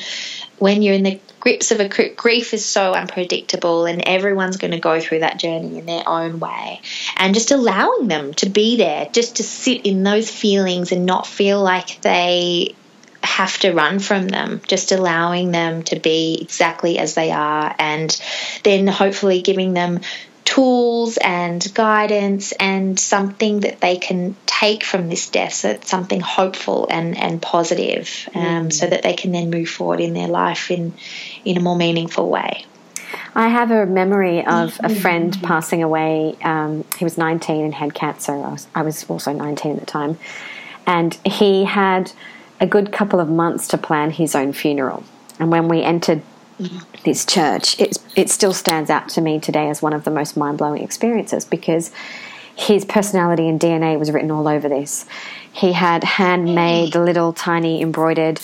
[0.59, 4.79] when you're in the grips of a grief is so unpredictable and everyone's going to
[4.79, 6.81] go through that journey in their own way.
[7.15, 11.27] And just allowing them to be there just to sit in those feelings and not
[11.27, 12.75] feel like they
[13.23, 14.61] have to run from them.
[14.67, 18.19] Just allowing them to be exactly as they are and
[18.63, 19.99] then hopefully giving them
[20.47, 26.21] tools and guidance and something that they can take from this death, so it's something
[26.21, 28.73] hopeful and, and positive, um, mm.
[28.73, 30.93] so that they can then move forward in their life in,
[31.43, 32.65] in a more meaningful way.
[33.35, 35.45] I have a memory of a friend mm-hmm.
[35.45, 36.37] passing away.
[36.41, 38.31] Um, he was 19 and had cancer.
[38.31, 40.17] I was, I was also 19 at the time.
[40.85, 42.13] And he had
[42.61, 45.03] a good couple of months to plan his own funeral.
[45.39, 46.21] And when we entered
[47.03, 50.35] this church, it, it still stands out to me today as one of the most
[50.35, 51.91] mind blowing experiences because
[52.55, 55.05] his personality and DNA was written all over this.
[55.51, 58.41] He had handmade little tiny embroidered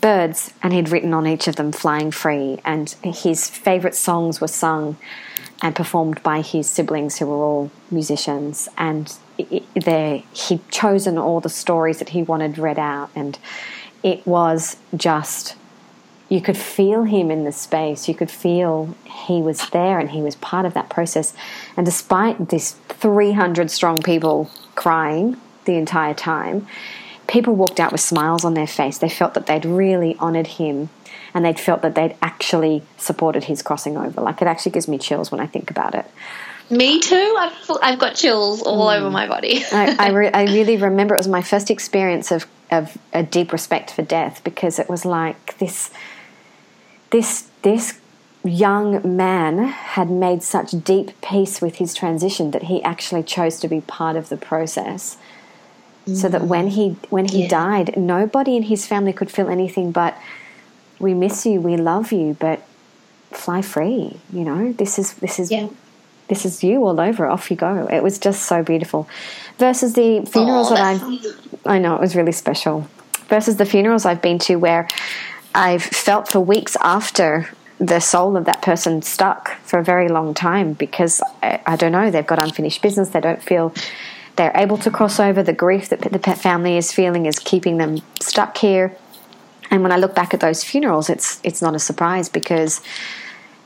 [0.00, 4.48] birds and he'd written on each of them flying free and his favorite songs were
[4.48, 4.96] sung
[5.62, 9.18] and performed by his siblings who were all musicians and
[9.74, 13.38] there he'd chosen all the stories that he wanted read out and
[14.02, 15.54] it was just
[16.30, 18.08] you could feel him in the space.
[18.08, 21.34] You could feel he was there and he was part of that process.
[21.76, 26.68] And despite this 300 strong people crying the entire time,
[27.26, 28.96] people walked out with smiles on their face.
[28.96, 30.88] They felt that they'd really honored him
[31.34, 34.20] and they'd felt that they'd actually supported his crossing over.
[34.20, 36.06] Like it actually gives me chills when I think about it.
[36.70, 37.36] Me too.
[37.38, 38.98] I've, I've got chills all mm.
[38.98, 39.64] over my body.
[39.72, 43.52] I, I, re- I, really remember it was my first experience of, of a deep
[43.52, 45.90] respect for death because it was like this
[47.10, 48.00] this this
[48.42, 53.68] young man had made such deep peace with his transition that he actually chose to
[53.68, 55.18] be part of the process
[56.06, 56.16] mm.
[56.16, 57.48] so that when he when he yeah.
[57.48, 60.16] died nobody in his family could feel anything but
[60.98, 62.62] we miss you we love you but
[63.30, 65.68] fly free you know this is this is yeah.
[66.28, 69.06] this is you all over off you go it was just so beautiful
[69.58, 71.02] versus the funerals oh, that
[71.66, 72.88] i i know it was really special
[73.28, 74.88] versus the funerals i've been to where
[75.54, 77.48] I've felt for weeks after
[77.78, 81.92] the soul of that person stuck for a very long time because I, I, don't
[81.92, 83.08] know, they've got unfinished business.
[83.08, 83.72] They don't feel
[84.36, 85.42] they're able to cross over.
[85.42, 88.94] The grief that the pet family is feeling is keeping them stuck here.
[89.70, 92.80] And when I look back at those funerals, it's it's not a surprise because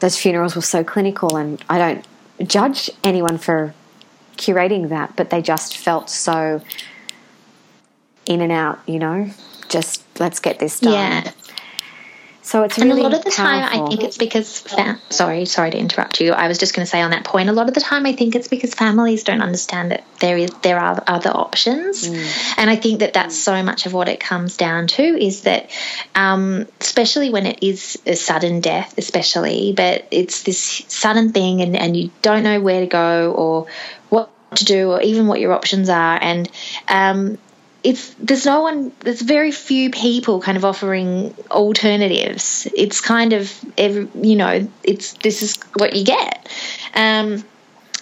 [0.00, 3.74] those funerals were so clinical, and I don't judge anyone for
[4.36, 6.60] curating that, but they just felt so
[8.26, 9.30] in and out, you know,
[9.68, 10.92] just let's get this done.
[10.92, 11.30] Yeah.
[12.46, 13.68] So it's really and a lot of the powerful.
[13.68, 16.32] time, I think it's because fam- sorry, sorry to interrupt you.
[16.32, 17.48] I was just going to say on that point.
[17.48, 20.50] A lot of the time, I think it's because families don't understand that there is
[20.60, 22.58] there are other options, Mm.
[22.58, 25.70] and I think that that's so much of what it comes down to is that,
[26.14, 31.74] um, especially when it is a sudden death, especially, but it's this sudden thing, and
[31.74, 33.66] and you don't know where to go or
[34.10, 36.50] what to do or even what your options are, and
[36.88, 37.38] um,
[37.84, 42.66] it's there's no one there's very few people kind of offering alternatives.
[42.74, 46.48] It's kind of every, you know it's this is what you get.
[46.94, 47.44] Um,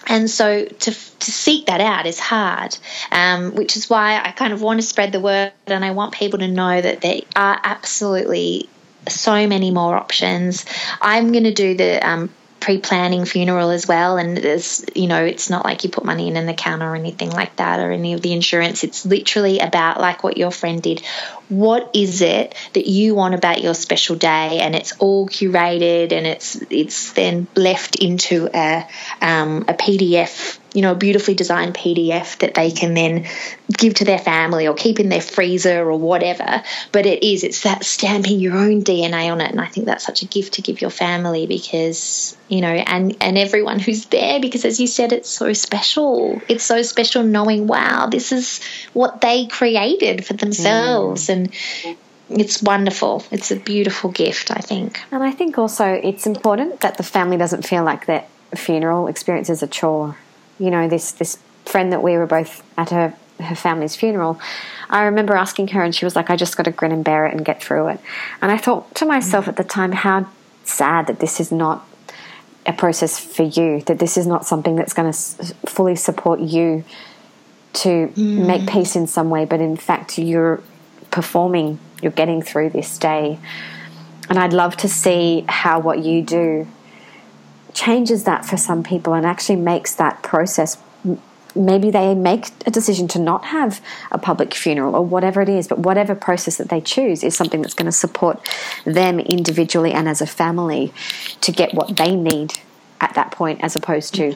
[0.07, 2.77] and so to to seek that out is hard
[3.11, 6.13] um, which is why I kind of want to spread the word and I want
[6.13, 8.69] people to know that there are absolutely
[9.07, 10.65] so many more options.
[11.01, 12.29] I'm going to do the um,
[12.63, 14.17] pre-planning funeral as well.
[14.17, 17.29] And there's you know it's not like you put money in an account or anything
[17.29, 18.85] like that or any of the insurance.
[18.85, 21.03] It's literally about like what your friend did
[21.49, 24.59] what is it that you want about your special day?
[24.61, 28.87] And it's all curated and it's it's then left into a
[29.21, 33.27] um, a PDF you know a beautifully designed PDF that they can then
[33.71, 36.63] give to their family or keep in their freezer or whatever.
[36.91, 39.51] But it is it's that stamping your own DNA on it.
[39.51, 43.15] And I think that's such a gift to give your family because you know and
[43.21, 46.41] and everyone who's there because as you said it's so special.
[46.49, 48.61] It's so special knowing wow this is
[48.93, 51.27] what they created for themselves.
[51.27, 51.33] Mm.
[51.33, 51.97] And
[52.29, 53.23] it's wonderful.
[53.31, 54.99] It's a beautiful gift I think.
[55.11, 59.49] And I think also it's important that the family doesn't feel like their funeral experience
[59.49, 60.17] is a chore.
[60.59, 64.39] You know, this this friend that we were both at her her family's funeral,
[64.89, 67.25] I remember asking her, and she was like, "I just got to grin and bear
[67.25, 67.99] it and get through it."
[68.41, 70.27] And I thought to myself at the time, how
[70.63, 71.85] sad that this is not
[72.65, 73.81] a process for you.
[73.81, 76.83] That this is not something that's going to s- fully support you
[77.73, 78.45] to mm.
[78.45, 80.61] make peace in some way, but in fact, you're
[81.11, 81.79] performing.
[82.01, 83.39] You're getting through this day.
[84.29, 86.67] And I'd love to see how what you do
[87.73, 90.77] changes that for some people and actually makes that process.
[91.55, 95.67] Maybe they make a decision to not have a public funeral or whatever it is,
[95.67, 98.47] but whatever process that they choose is something that's going to support
[98.85, 100.93] them individually and as a family
[101.41, 102.53] to get what they need
[102.99, 104.35] at that point, as opposed to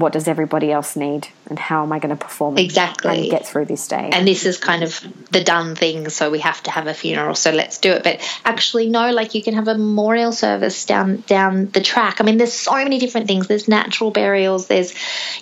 [0.00, 3.22] what does everybody else need and how am I going to perform Exactly.
[3.22, 4.10] and get through this day.
[4.12, 7.34] and this is kind of the done thing so we have to have a funeral
[7.34, 8.02] so let's do it.
[8.02, 12.20] But actually no like you can have a memorial service down down the track.
[12.20, 13.46] I mean there's so many different things.
[13.46, 14.94] There's natural burials there's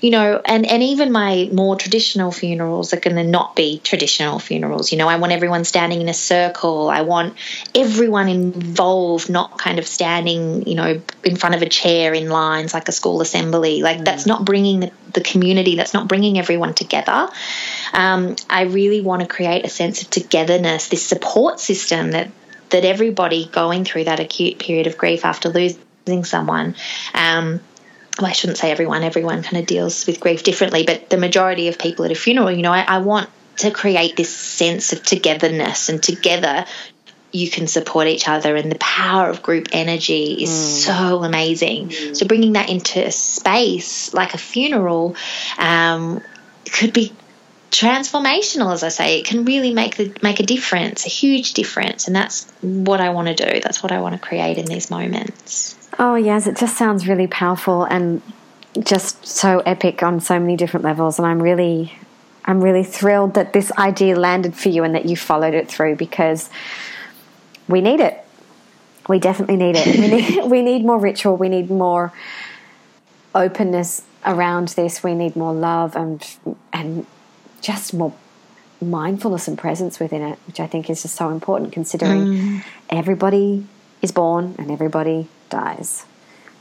[0.02, 4.38] you know and and even my more traditional funerals are going to not be traditional
[4.38, 4.92] funerals.
[4.92, 6.88] You know i want everyone standing in a circle.
[6.88, 7.34] I want
[7.74, 12.74] everyone involved not kind of standing you know in front of a chair in lines
[12.74, 13.82] like a school assembly.
[13.82, 14.28] Like that's mm.
[14.28, 17.28] not bringing the, community that's not bringing everyone together
[17.92, 22.30] um, I really want to create a sense of togetherness, this support system that
[22.70, 26.76] that everybody going through that acute period of grief after losing someone.
[27.14, 27.60] Um,
[28.18, 29.02] well, I shouldn't say everyone.
[29.02, 32.50] Everyone kind of deals with grief differently, but the majority of people at a funeral,
[32.50, 36.66] you know, I, I want to create this sense of togetherness and together
[37.30, 41.90] you can support each other and the power of group energy is so amazing.
[42.14, 45.14] So bringing that into a space like a funeral
[45.58, 46.22] um,
[46.72, 47.12] could be
[47.70, 49.18] transformational as i say.
[49.18, 52.06] It can really make the make a difference a huge difference.
[52.06, 53.60] And that's what i want to do.
[53.60, 55.76] That's what i want to create in these moments.
[55.98, 58.22] Oh, yes, it just sounds really powerful and
[58.80, 61.18] just so epic on so many different levels.
[61.18, 61.92] And I'm really,
[62.44, 65.96] I'm really thrilled that this idea landed for you and that you followed it through
[65.96, 66.50] because
[67.68, 68.24] we need it.
[69.08, 69.86] We definitely need it.
[69.86, 71.36] We need, we need more ritual.
[71.36, 72.12] We need more
[73.34, 75.02] openness around this.
[75.02, 76.24] We need more love and
[76.72, 77.06] and
[77.60, 78.14] just more
[78.80, 82.64] mindfulness and presence within it, which I think is just so important considering mm.
[82.88, 83.66] everybody
[84.02, 86.04] is born and everybody dies.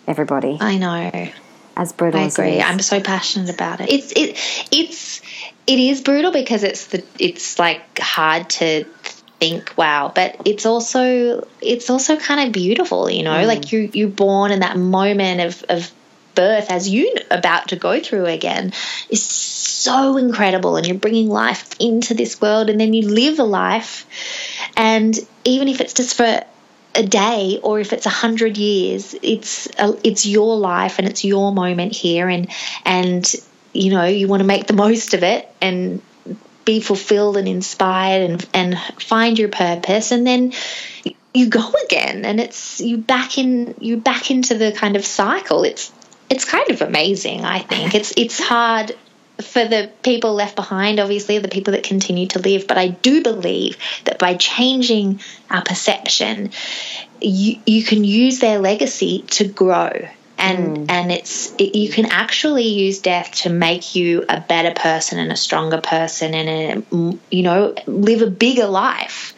[0.07, 0.57] Everybody.
[0.59, 1.29] i know
[1.75, 2.57] As brutal I as agree.
[2.57, 2.63] is.
[2.63, 3.89] I'm so passionate about it.
[3.89, 4.37] It's it
[4.71, 5.21] it's
[5.67, 8.85] it is brutal because it's the it's like hard to
[9.39, 13.71] think wow but it's also it's also kind of beautiful you know like mm.
[13.71, 15.91] you you're born in that moment of of
[16.33, 18.71] birth as you about to go through again
[19.09, 23.43] is so incredible and you're bringing life into this world and then you live a
[23.43, 24.05] life
[24.75, 26.43] and even if it's just for
[26.97, 31.23] a day or if it's a hundred years, it's a, it's your life and it's
[31.23, 32.49] your moment here, and
[32.83, 33.33] and
[33.71, 36.01] you know you want to make the most of it and
[36.67, 40.51] be fulfilled and inspired and and find your purpose and then
[41.33, 45.63] you go again and it's you back in you back into the kind of cycle
[45.63, 45.93] it's
[46.29, 48.93] it's kind of amazing i think it's it's hard
[49.39, 52.67] for the people left behind, obviously, the people that continue to live.
[52.67, 56.49] But I do believe that by changing our perception,
[57.21, 60.07] you, you can use their legacy to grow.
[60.39, 60.85] And, mm.
[60.89, 65.31] and it's it, you can actually use death to make you a better person and
[65.31, 69.33] a stronger person and a, you know live a bigger life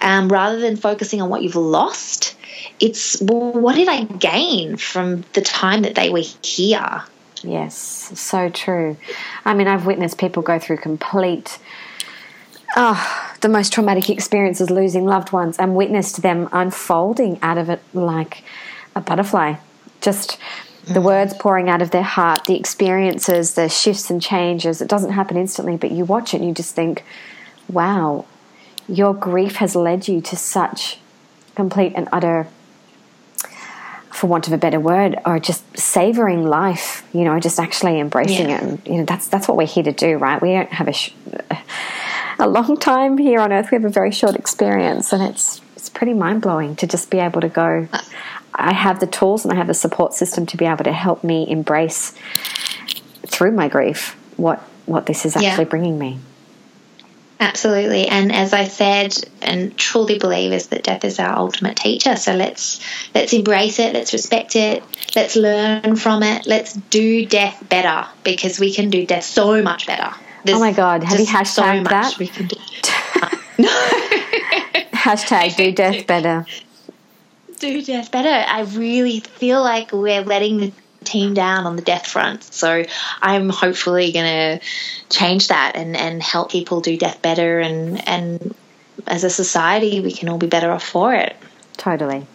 [0.00, 2.36] um, rather than focusing on what you've lost
[2.80, 7.04] it's well, what did I gain from the time that they were here
[7.42, 7.74] Yes,
[8.18, 8.96] so true.
[9.44, 11.58] I mean, I've witnessed people go through complete,
[12.76, 17.80] oh, the most traumatic experiences, losing loved ones, and witnessed them unfolding out of it
[17.94, 18.44] like
[18.94, 19.54] a butterfly.
[20.00, 20.38] Just
[20.84, 21.04] the mm-hmm.
[21.04, 24.80] words pouring out of their heart, the experiences, the shifts and changes.
[24.80, 27.04] It doesn't happen instantly, but you watch it and you just think,
[27.68, 28.24] wow,
[28.88, 30.98] your grief has led you to such
[31.54, 32.48] complete and utter
[34.10, 37.06] for want of a better word, or just savoring life.
[37.12, 38.56] You know, just actually embracing yeah.
[38.56, 38.62] it.
[38.62, 40.42] And, you know, that's that's what we're here to do, right?
[40.42, 41.14] We don't have a sh-
[42.38, 43.70] a long time here on Earth.
[43.70, 47.18] We have a very short experience, and it's it's pretty mind blowing to just be
[47.18, 47.88] able to go.
[48.64, 51.24] I have the tools and I have the support system to be able to help
[51.24, 52.14] me embrace
[53.26, 55.70] through my grief what what this is actually yeah.
[55.70, 56.18] bringing me.
[57.38, 58.06] Absolutely.
[58.06, 62.16] And as I said and truly believe is that death is our ultimate teacher.
[62.16, 62.80] So let's
[63.14, 64.82] let's embrace it, let's respect it,
[65.16, 69.86] let's learn from it, let's do death better because we can do death so much
[69.86, 70.14] better.
[70.44, 72.18] There's oh my god, have you hashtagged so that?
[72.18, 72.56] We can do.
[73.58, 73.68] no.
[74.92, 76.44] Hashtag do death better.
[77.60, 78.28] Do death better.
[78.28, 80.72] I really feel like we're letting the
[81.04, 82.42] team down on the death front.
[82.42, 82.84] So
[83.20, 84.66] I'm hopefully going to
[85.10, 87.60] change that and, and help people do death better.
[87.60, 88.54] And, and
[89.06, 91.36] as a society, we can all be better off for it.
[91.76, 92.26] Totally.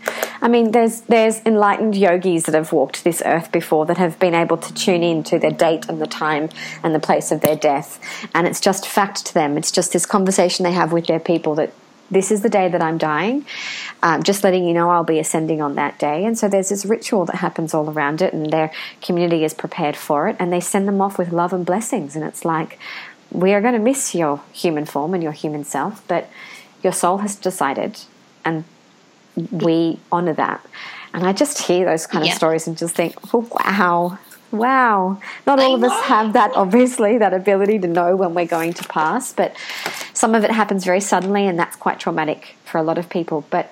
[0.41, 4.36] I mean, there's there's enlightened yogis that have walked this earth before that have been
[4.36, 6.49] able to tune in to their date and the time
[6.84, 7.99] and the place of their death,
[8.34, 9.57] and it's just fact to them.
[9.57, 11.71] It's just this conversation they have with their people that
[12.12, 13.45] this is the day that I'm dying.
[14.03, 16.26] Um, just letting you know I'll be ascending on that day.
[16.26, 19.95] And so there's this ritual that happens all around it, and their community is prepared
[19.95, 22.16] for it, and they send them off with love and blessings.
[22.16, 22.78] And it's like,
[23.32, 26.30] we are going to miss your human form and your human self, but
[26.84, 27.99] your soul has decided,
[28.43, 28.64] and
[29.51, 30.66] we honor that.
[31.14, 32.34] And I just hear those kind of yeah.
[32.36, 34.20] stories and just think, oh, wow,
[34.58, 35.20] Wow.
[35.45, 35.88] Not all I of know.
[35.88, 39.56] us have that, obviously, that ability to know when we're going to pass, but
[40.14, 43.45] some of it happens very suddenly, and that's quite traumatic for a lot of people.
[43.49, 43.72] But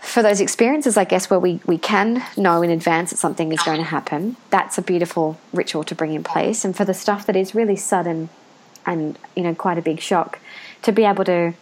[0.00, 3.62] for those experiences, I guess, where we, we can know in advance that something is
[3.62, 6.64] going to happen, that's a beautiful ritual to bring in place.
[6.64, 8.28] And for the stuff that is really sudden
[8.86, 10.38] and, you know, quite a big shock,
[10.82, 11.54] to be able to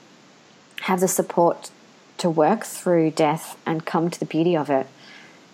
[0.83, 1.71] have the support
[2.19, 4.87] to work through death and come to the beauty of it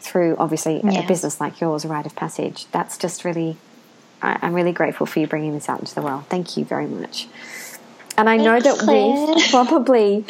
[0.01, 2.67] through obviously a business like yours, a rite of passage.
[2.73, 3.57] That's just really,
[4.23, 6.25] I, am really grateful for you bringing this out into the world.
[6.29, 7.29] Thank you very much.
[8.17, 9.35] And I Thanks, know that Claire.
[9.35, 10.25] we've probably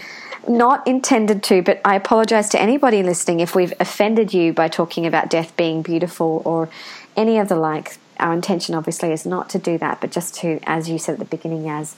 [0.47, 5.07] not intended to, but I apologize to anybody listening if we've offended you by talking
[5.07, 6.69] about death being beautiful or
[7.17, 7.99] any of the like.
[8.19, 11.19] Our intention obviously is not to do that, but just to, as you said at
[11.19, 11.97] the beginning, as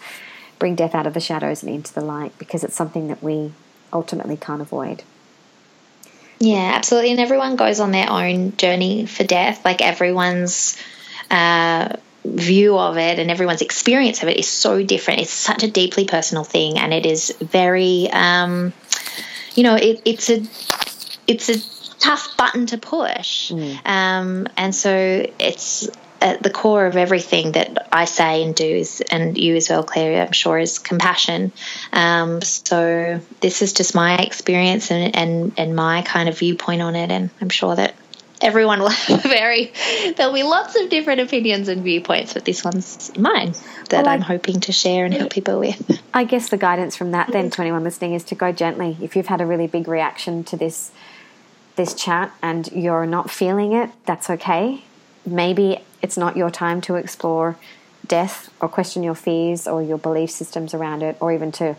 [0.58, 3.52] bring death out of the shadows and into the light because it's something that we
[3.92, 5.02] ultimately can't avoid.
[6.40, 7.10] Yeah, absolutely.
[7.10, 9.62] And everyone goes on their own journey for death.
[9.64, 10.76] Like everyone's
[11.30, 15.20] uh, view of it and everyone's experience of it is so different.
[15.20, 18.72] It's such a deeply personal thing, and it is very, um,
[19.54, 20.42] you know, it, it's a
[21.26, 23.52] it's a tough button to push.
[23.52, 23.86] Mm.
[23.86, 25.88] Um, and so it's
[26.20, 29.82] at the core of everything that I say and do is, and you as well,
[29.82, 31.52] Claire, I'm sure, is compassion.
[31.92, 36.94] Um, so this is just my experience and, and, and my kind of viewpoint on
[36.94, 37.10] it.
[37.10, 37.94] And I'm sure that
[38.40, 39.72] everyone will have very,
[40.16, 43.54] there'll be lots of different opinions and viewpoints, but this one's mine
[43.88, 46.00] that well, I'm hoping to share and help people with.
[46.14, 48.96] I guess the guidance from that then to anyone listening is to go gently.
[49.00, 50.90] If you've had a really big reaction to this,
[51.76, 54.84] this chat and you're not feeling it, that's okay.
[55.26, 57.56] Maybe it's not your time to explore
[58.06, 61.76] death or question your fears or your belief systems around it or even to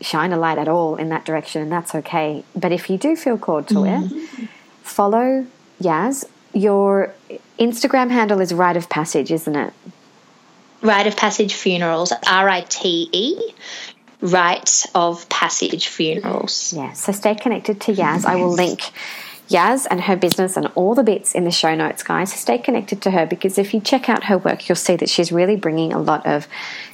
[0.00, 2.44] shine a light at all in that direction, and that's okay.
[2.54, 4.44] But if you do feel called to mm-hmm.
[4.44, 4.48] it,
[4.82, 5.46] follow
[5.80, 6.24] Yaz.
[6.52, 7.14] Your
[7.58, 9.72] Instagram handle is Rite of Passage, isn't it?
[10.82, 13.54] Rite of Passage Funerals, R I T E,
[14.20, 16.72] Rite of Passage Funerals.
[16.72, 18.24] Yeah, so stay connected to Yaz.
[18.24, 18.90] I will link
[19.48, 22.32] Yaz and her business and all the bits in the show notes, guys.
[22.32, 25.30] Stay connected to her because if you check out her work, you'll see that she's
[25.32, 26.46] really bringing a lot of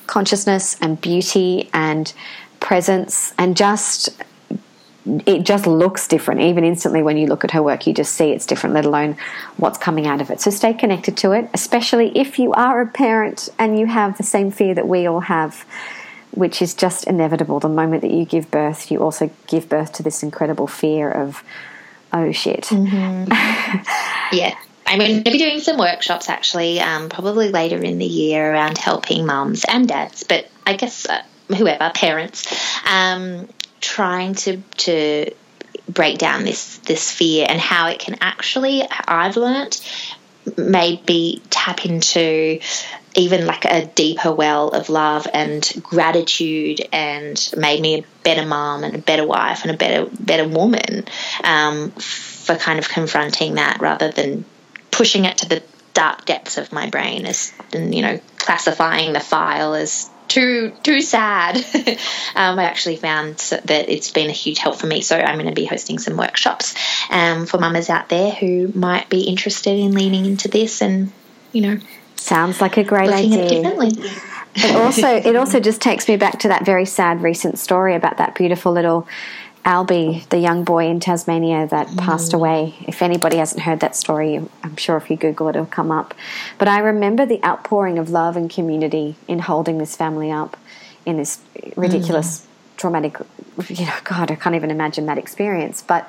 [0.06, 2.12] consciousness and beauty and
[2.60, 4.10] presence and just
[5.26, 6.40] it just looks different.
[6.40, 9.16] Even instantly, when you look at her work, you just see it's different, let alone
[9.56, 10.40] what's coming out of it.
[10.40, 14.22] So stay connected to it, especially if you are a parent and you have the
[14.22, 15.64] same fear that we all have,
[16.32, 17.58] which is just inevitable.
[17.58, 21.42] The moment that you give birth, you also give birth to this incredible fear of,
[22.12, 22.64] oh shit.
[22.64, 23.30] Mm-hmm.
[24.36, 24.56] yeah.
[24.86, 28.78] I'm going to be doing some workshops actually, um, probably later in the year around
[28.78, 32.46] helping mums and dads, but I guess uh, whoever, parents,
[32.86, 33.48] um,
[33.80, 35.30] trying to to
[35.88, 39.80] break down this this fear and how it can actually I've learnt
[40.56, 42.60] maybe tap into
[43.18, 48.84] even like a deeper well of love and gratitude and made me a better mom
[48.84, 51.04] and a better wife and a better better woman
[51.42, 54.44] um, for kind of confronting that rather than
[54.92, 55.62] pushing it to the
[55.94, 61.00] dark depths of my brain as and you know classifying the file as too too
[61.00, 61.56] sad.
[62.36, 65.00] um, I actually found that it's been a huge help for me.
[65.00, 66.74] So I'm going to be hosting some workshops
[67.10, 71.10] um, for mamas out there who might be interested in leaning into this, and
[71.52, 71.78] you know,
[72.28, 73.62] sounds like a great idea.
[74.54, 78.18] it also it also just takes me back to that very sad recent story about
[78.18, 79.06] that beautiful little
[79.64, 81.98] Albie, the young boy in Tasmania that mm.
[81.98, 82.74] passed away.
[82.86, 86.14] If anybody hasn't heard that story, I'm sure if you Google it, it'll come up.
[86.56, 90.56] But I remember the outpouring of love and community in holding this family up
[91.04, 91.40] in this
[91.76, 92.76] ridiculous, mm.
[92.78, 93.18] traumatic,
[93.68, 95.82] you know, God, I can't even imagine that experience.
[95.82, 96.08] But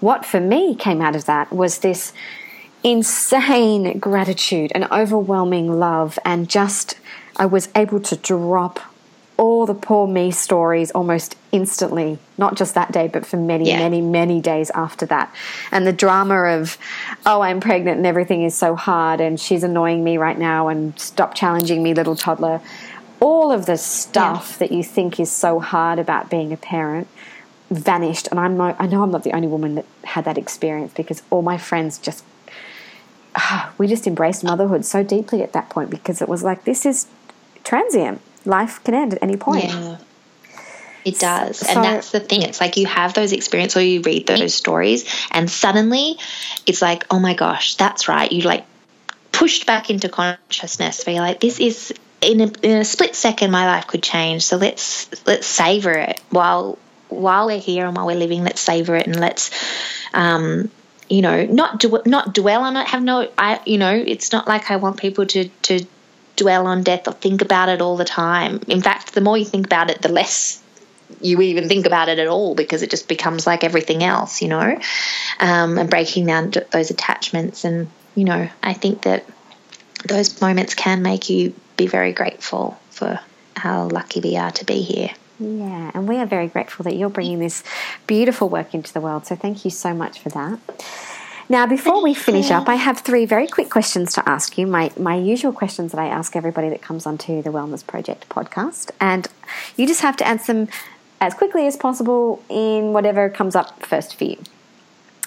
[0.00, 2.12] what for me came out of that was this
[2.82, 6.98] insane gratitude and overwhelming love, and just
[7.36, 8.80] I was able to drop
[9.40, 13.78] all the poor me stories almost instantly, not just that day, but for many, yeah.
[13.78, 15.34] many, many days after that.
[15.72, 16.76] And the drama of,
[17.24, 20.98] oh, I'm pregnant and everything is so hard and she's annoying me right now and
[21.00, 22.60] stop challenging me, little toddler.
[23.18, 24.66] All of the stuff yeah.
[24.66, 27.08] that you think is so hard about being a parent
[27.70, 28.28] vanished.
[28.30, 31.22] And I'm not, I know I'm not the only woman that had that experience because
[31.30, 32.24] all my friends just,
[33.78, 37.06] we just embraced motherhood so deeply at that point because it was like, this is
[37.64, 39.66] transient life can end at any point.
[39.66, 39.98] Yeah.
[41.04, 41.58] It does.
[41.58, 42.42] So, and that's the thing.
[42.42, 46.18] It's like you have those experiences or you read those stories and suddenly
[46.66, 48.30] it's like, oh my gosh, that's right.
[48.30, 48.66] You like
[49.32, 53.50] pushed back into consciousness where you're like, this is in a, in a split second
[53.50, 54.44] my life could change.
[54.44, 56.78] So let's let's savor it while
[57.08, 59.50] while we're here and while we're living, let's savor it and let's
[60.12, 60.70] um,
[61.10, 62.86] you know, not do, not dwell on it.
[62.86, 65.84] Have no, I, you know, it's not like I want people to to
[66.36, 68.60] dwell on death or think about it all the time.
[68.68, 70.62] In fact, the more you think about it, the less
[71.20, 74.48] you even think about it at all because it just becomes like everything else, you
[74.48, 74.78] know,
[75.40, 77.64] um, and breaking down those attachments.
[77.64, 79.26] And, you know, I think that
[80.06, 83.20] those moments can make you be very grateful for
[83.56, 85.10] how lucky we are to be here.
[85.40, 87.64] Yeah, and we are very grateful that you're bringing this
[88.06, 89.26] beautiful work into the world.
[89.26, 90.60] So thank you so much for that.
[91.48, 94.68] Now, before we finish up, I have three very quick questions to ask you.
[94.68, 98.92] My, my usual questions that I ask everybody that comes onto the Wellness Project podcast.
[99.00, 99.26] And
[99.76, 100.68] you just have to answer them
[101.20, 104.38] as quickly as possible in whatever comes up first for you.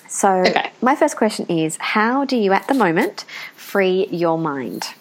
[0.08, 0.72] So, okay.
[0.80, 4.94] my first question is How do you at the moment free your mind?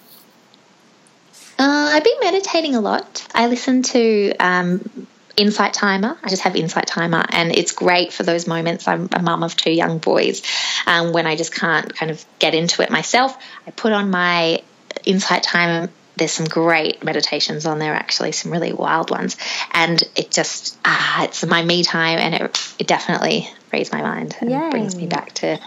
[1.59, 3.27] Uh, I've been meditating a lot.
[3.35, 6.19] I listen to um, Insight Timer.
[6.23, 8.89] I just have Insight Timer, and it's great for those moments.
[8.89, 10.43] I'm a mum of two young boys.
[10.87, 13.37] Um, when I just can't kind of get into it myself,
[13.67, 14.63] I put on my
[15.05, 15.91] Insight Timer.
[16.17, 19.37] There's some great meditations on there, actually, some really wild ones,
[19.73, 24.37] and it just ah, it's my me time, and it it definitely frees my mind
[24.41, 24.71] and Yay.
[24.71, 25.59] brings me back to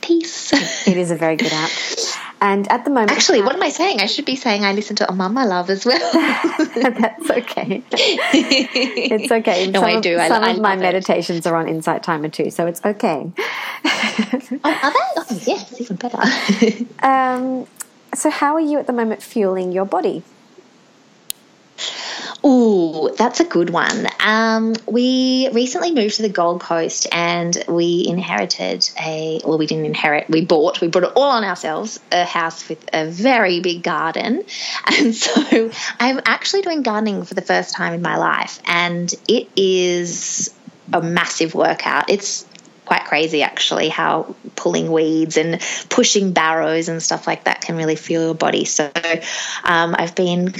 [0.00, 0.52] peace.
[0.88, 1.70] it is a very good app.
[2.42, 4.00] And at the moment, actually, what am I saying?
[4.00, 6.12] I should be saying I listen to Oh Mama Love as well.
[6.12, 7.84] That's okay.
[7.92, 9.62] it's okay.
[9.70, 10.18] No, some I do.
[10.18, 13.30] Of, some I, of my meditations are on Insight Timer too, so it's okay.
[13.84, 14.98] oh, are they?
[15.16, 16.18] Oh, yes, even better.
[17.06, 17.68] um,
[18.12, 20.24] so, how are you at the moment fueling your body?
[22.44, 24.08] Ooh, that's a good one.
[24.18, 29.86] Um, we recently moved to the Gold Coast and we inherited a, well, we didn't
[29.86, 33.82] inherit, we bought, we brought it all on ourselves, a house with a very big
[33.82, 34.44] garden.
[35.02, 39.48] And so I'm actually doing gardening for the first time in my life and it
[39.56, 40.52] is
[40.92, 42.10] a massive workout.
[42.10, 42.46] It's
[42.84, 47.96] quite crazy actually how pulling weeds and pushing barrows and stuff like that can really
[47.96, 48.64] fuel your body.
[48.64, 48.90] So
[49.64, 50.54] um, I've been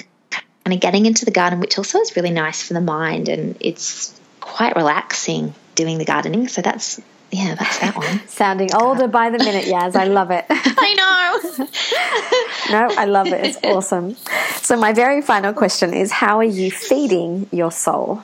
[0.67, 4.19] of getting into the garden, which also is really nice for the mind and it's
[4.41, 6.49] quite relaxing doing the gardening.
[6.49, 7.01] So that's
[7.33, 8.21] yeah, that's that one.
[8.29, 9.97] Sounding older by the minute, Yaz.
[9.97, 10.45] I love it.
[10.51, 11.69] I know.
[12.71, 13.47] no, I love it.
[13.47, 14.17] It's awesome.
[14.57, 18.23] So, my very final question is How are you feeding your soul?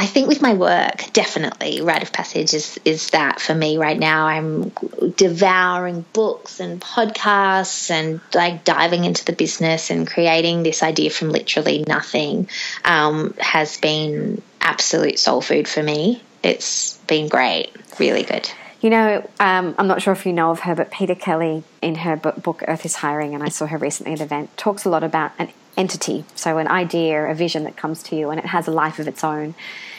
[0.00, 3.98] I think with my work, definitely rite of passage is is that for me right
[3.98, 4.28] now.
[4.28, 4.70] I'm
[5.16, 11.30] devouring books and podcasts and like diving into the business and creating this idea from
[11.30, 12.48] literally nothing
[12.84, 16.22] um, has been absolute soul food for me.
[16.44, 18.48] It's been great, really good.
[18.80, 21.96] You know, um, I'm not sure if you know of her, but Peta Kelly, in
[21.96, 24.88] her book Earth is Hiring, and I saw her recently at an event, talks a
[24.88, 25.48] lot about an
[25.78, 26.24] entity.
[26.34, 29.08] So, an idea, a vision that comes to you, and it has a life of
[29.08, 29.54] its own.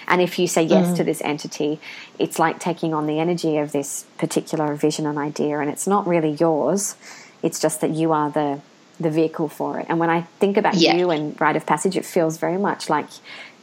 [0.08, 0.98] And if you say yes mm.
[0.98, 1.80] to this entity,
[2.18, 6.06] it's like taking on the energy of this particular vision and idea, and it's not
[6.06, 6.96] really yours.
[7.42, 8.62] It's just that you are the
[9.00, 9.86] the vehicle for it.
[9.88, 10.96] And when I think about yeah.
[10.96, 13.08] you and Rite of Passage, it feels very much like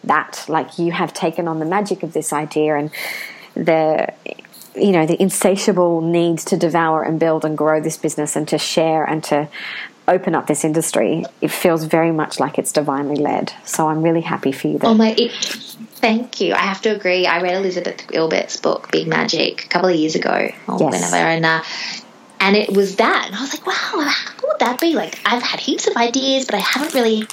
[0.05, 0.47] that.
[0.49, 2.91] Like you have taken on the magic of this idea and
[3.55, 4.13] the
[4.75, 8.59] you know the insatiable need to devour and build and grow this business and to
[8.59, 9.49] share and to
[10.09, 13.53] open up this industry it feels very much like it's divinely led.
[13.65, 16.55] So i'm really happy for you that oh my it, thank you.
[16.55, 17.27] I have to agree.
[17.27, 20.31] I read elizabeth gilbert's book big magic a couple of years ago
[20.69, 20.93] or yes.
[20.93, 21.63] whenever and uh,
[22.39, 23.73] and it was that and i was like wow
[24.09, 24.95] how would that be?
[24.95, 27.27] Like i've had heaps of ideas but i haven't really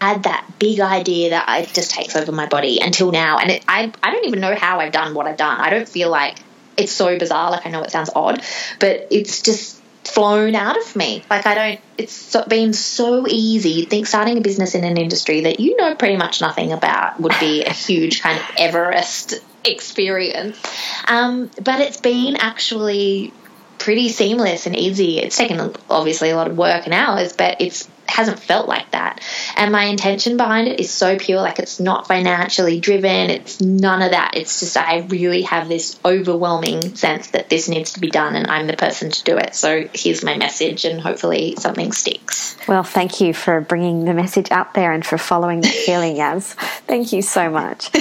[0.00, 3.38] had that big idea that it just takes over my body until now.
[3.38, 5.60] And it, I, I don't even know how i've done what i've done.
[5.60, 6.38] I don't feel like
[6.76, 7.50] it's so bizarre.
[7.50, 8.42] Like I know it sounds odd,
[8.80, 11.24] but it's just flown out of me.
[11.30, 11.80] Like I don't.
[11.98, 13.70] It's been so easy.
[13.70, 17.20] You'd think starting a business in an industry that you know pretty much nothing about
[17.20, 19.34] would be a huge kind of Everest
[19.64, 20.60] experience,
[21.06, 23.32] um, but it's been actually
[23.78, 25.18] pretty seamless and easy.
[25.18, 29.20] It's taken obviously a lot of work and hours, but it's hasn't felt like that.
[29.56, 31.40] And my intention behind it is so pure.
[31.40, 33.30] Like it's not financially driven.
[33.30, 34.32] It's none of that.
[34.34, 38.48] It's just I really have this overwhelming sense that this needs to be done and
[38.48, 39.54] I'm the person to do it.
[39.54, 42.56] So here's my message and hopefully something sticks.
[42.68, 46.54] Well, thank you for bringing the message out there and for following the feeling, Yaz.
[46.86, 47.90] Thank you so much.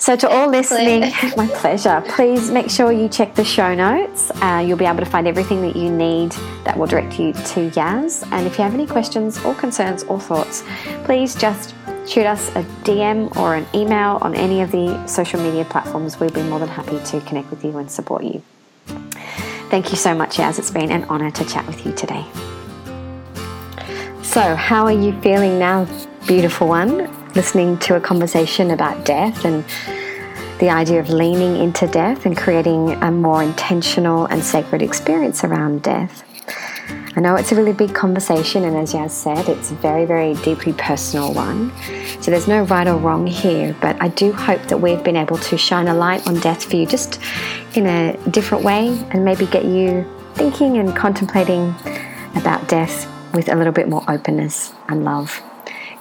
[0.00, 2.02] So, to all listening, my pleasure.
[2.08, 4.30] Please make sure you check the show notes.
[4.36, 6.32] Uh, you'll be able to find everything that you need
[6.64, 8.26] that will direct you to Yaz.
[8.32, 10.64] And if you have any questions or concerns or thoughts,
[11.04, 11.74] please just
[12.06, 16.18] shoot us a DM or an email on any of the social media platforms.
[16.18, 18.42] We'll be more than happy to connect with you and support you.
[19.70, 20.58] Thank you so much, Yaz.
[20.58, 22.24] It's been an honour to chat with you today.
[24.22, 25.86] So, how are you feeling now,
[26.26, 27.20] beautiful one?
[27.34, 29.64] listening to a conversation about death and
[30.58, 35.82] the idea of leaning into death and creating a more intentional and sacred experience around
[35.82, 36.24] death.
[37.16, 40.34] I know it's a really big conversation, and as Yaz said, it's a very, very
[40.34, 41.72] deeply personal one.
[42.20, 45.38] So there's no right or wrong here, but I do hope that we've been able
[45.38, 47.20] to shine a light on death for you just
[47.74, 51.74] in a different way and maybe get you thinking and contemplating
[52.36, 55.42] about death with a little bit more openness and love.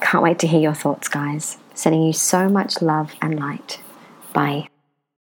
[0.01, 1.57] Can't wait to hear your thoughts, guys.
[1.73, 3.79] Sending you so much love and light.
[4.33, 4.67] Bye.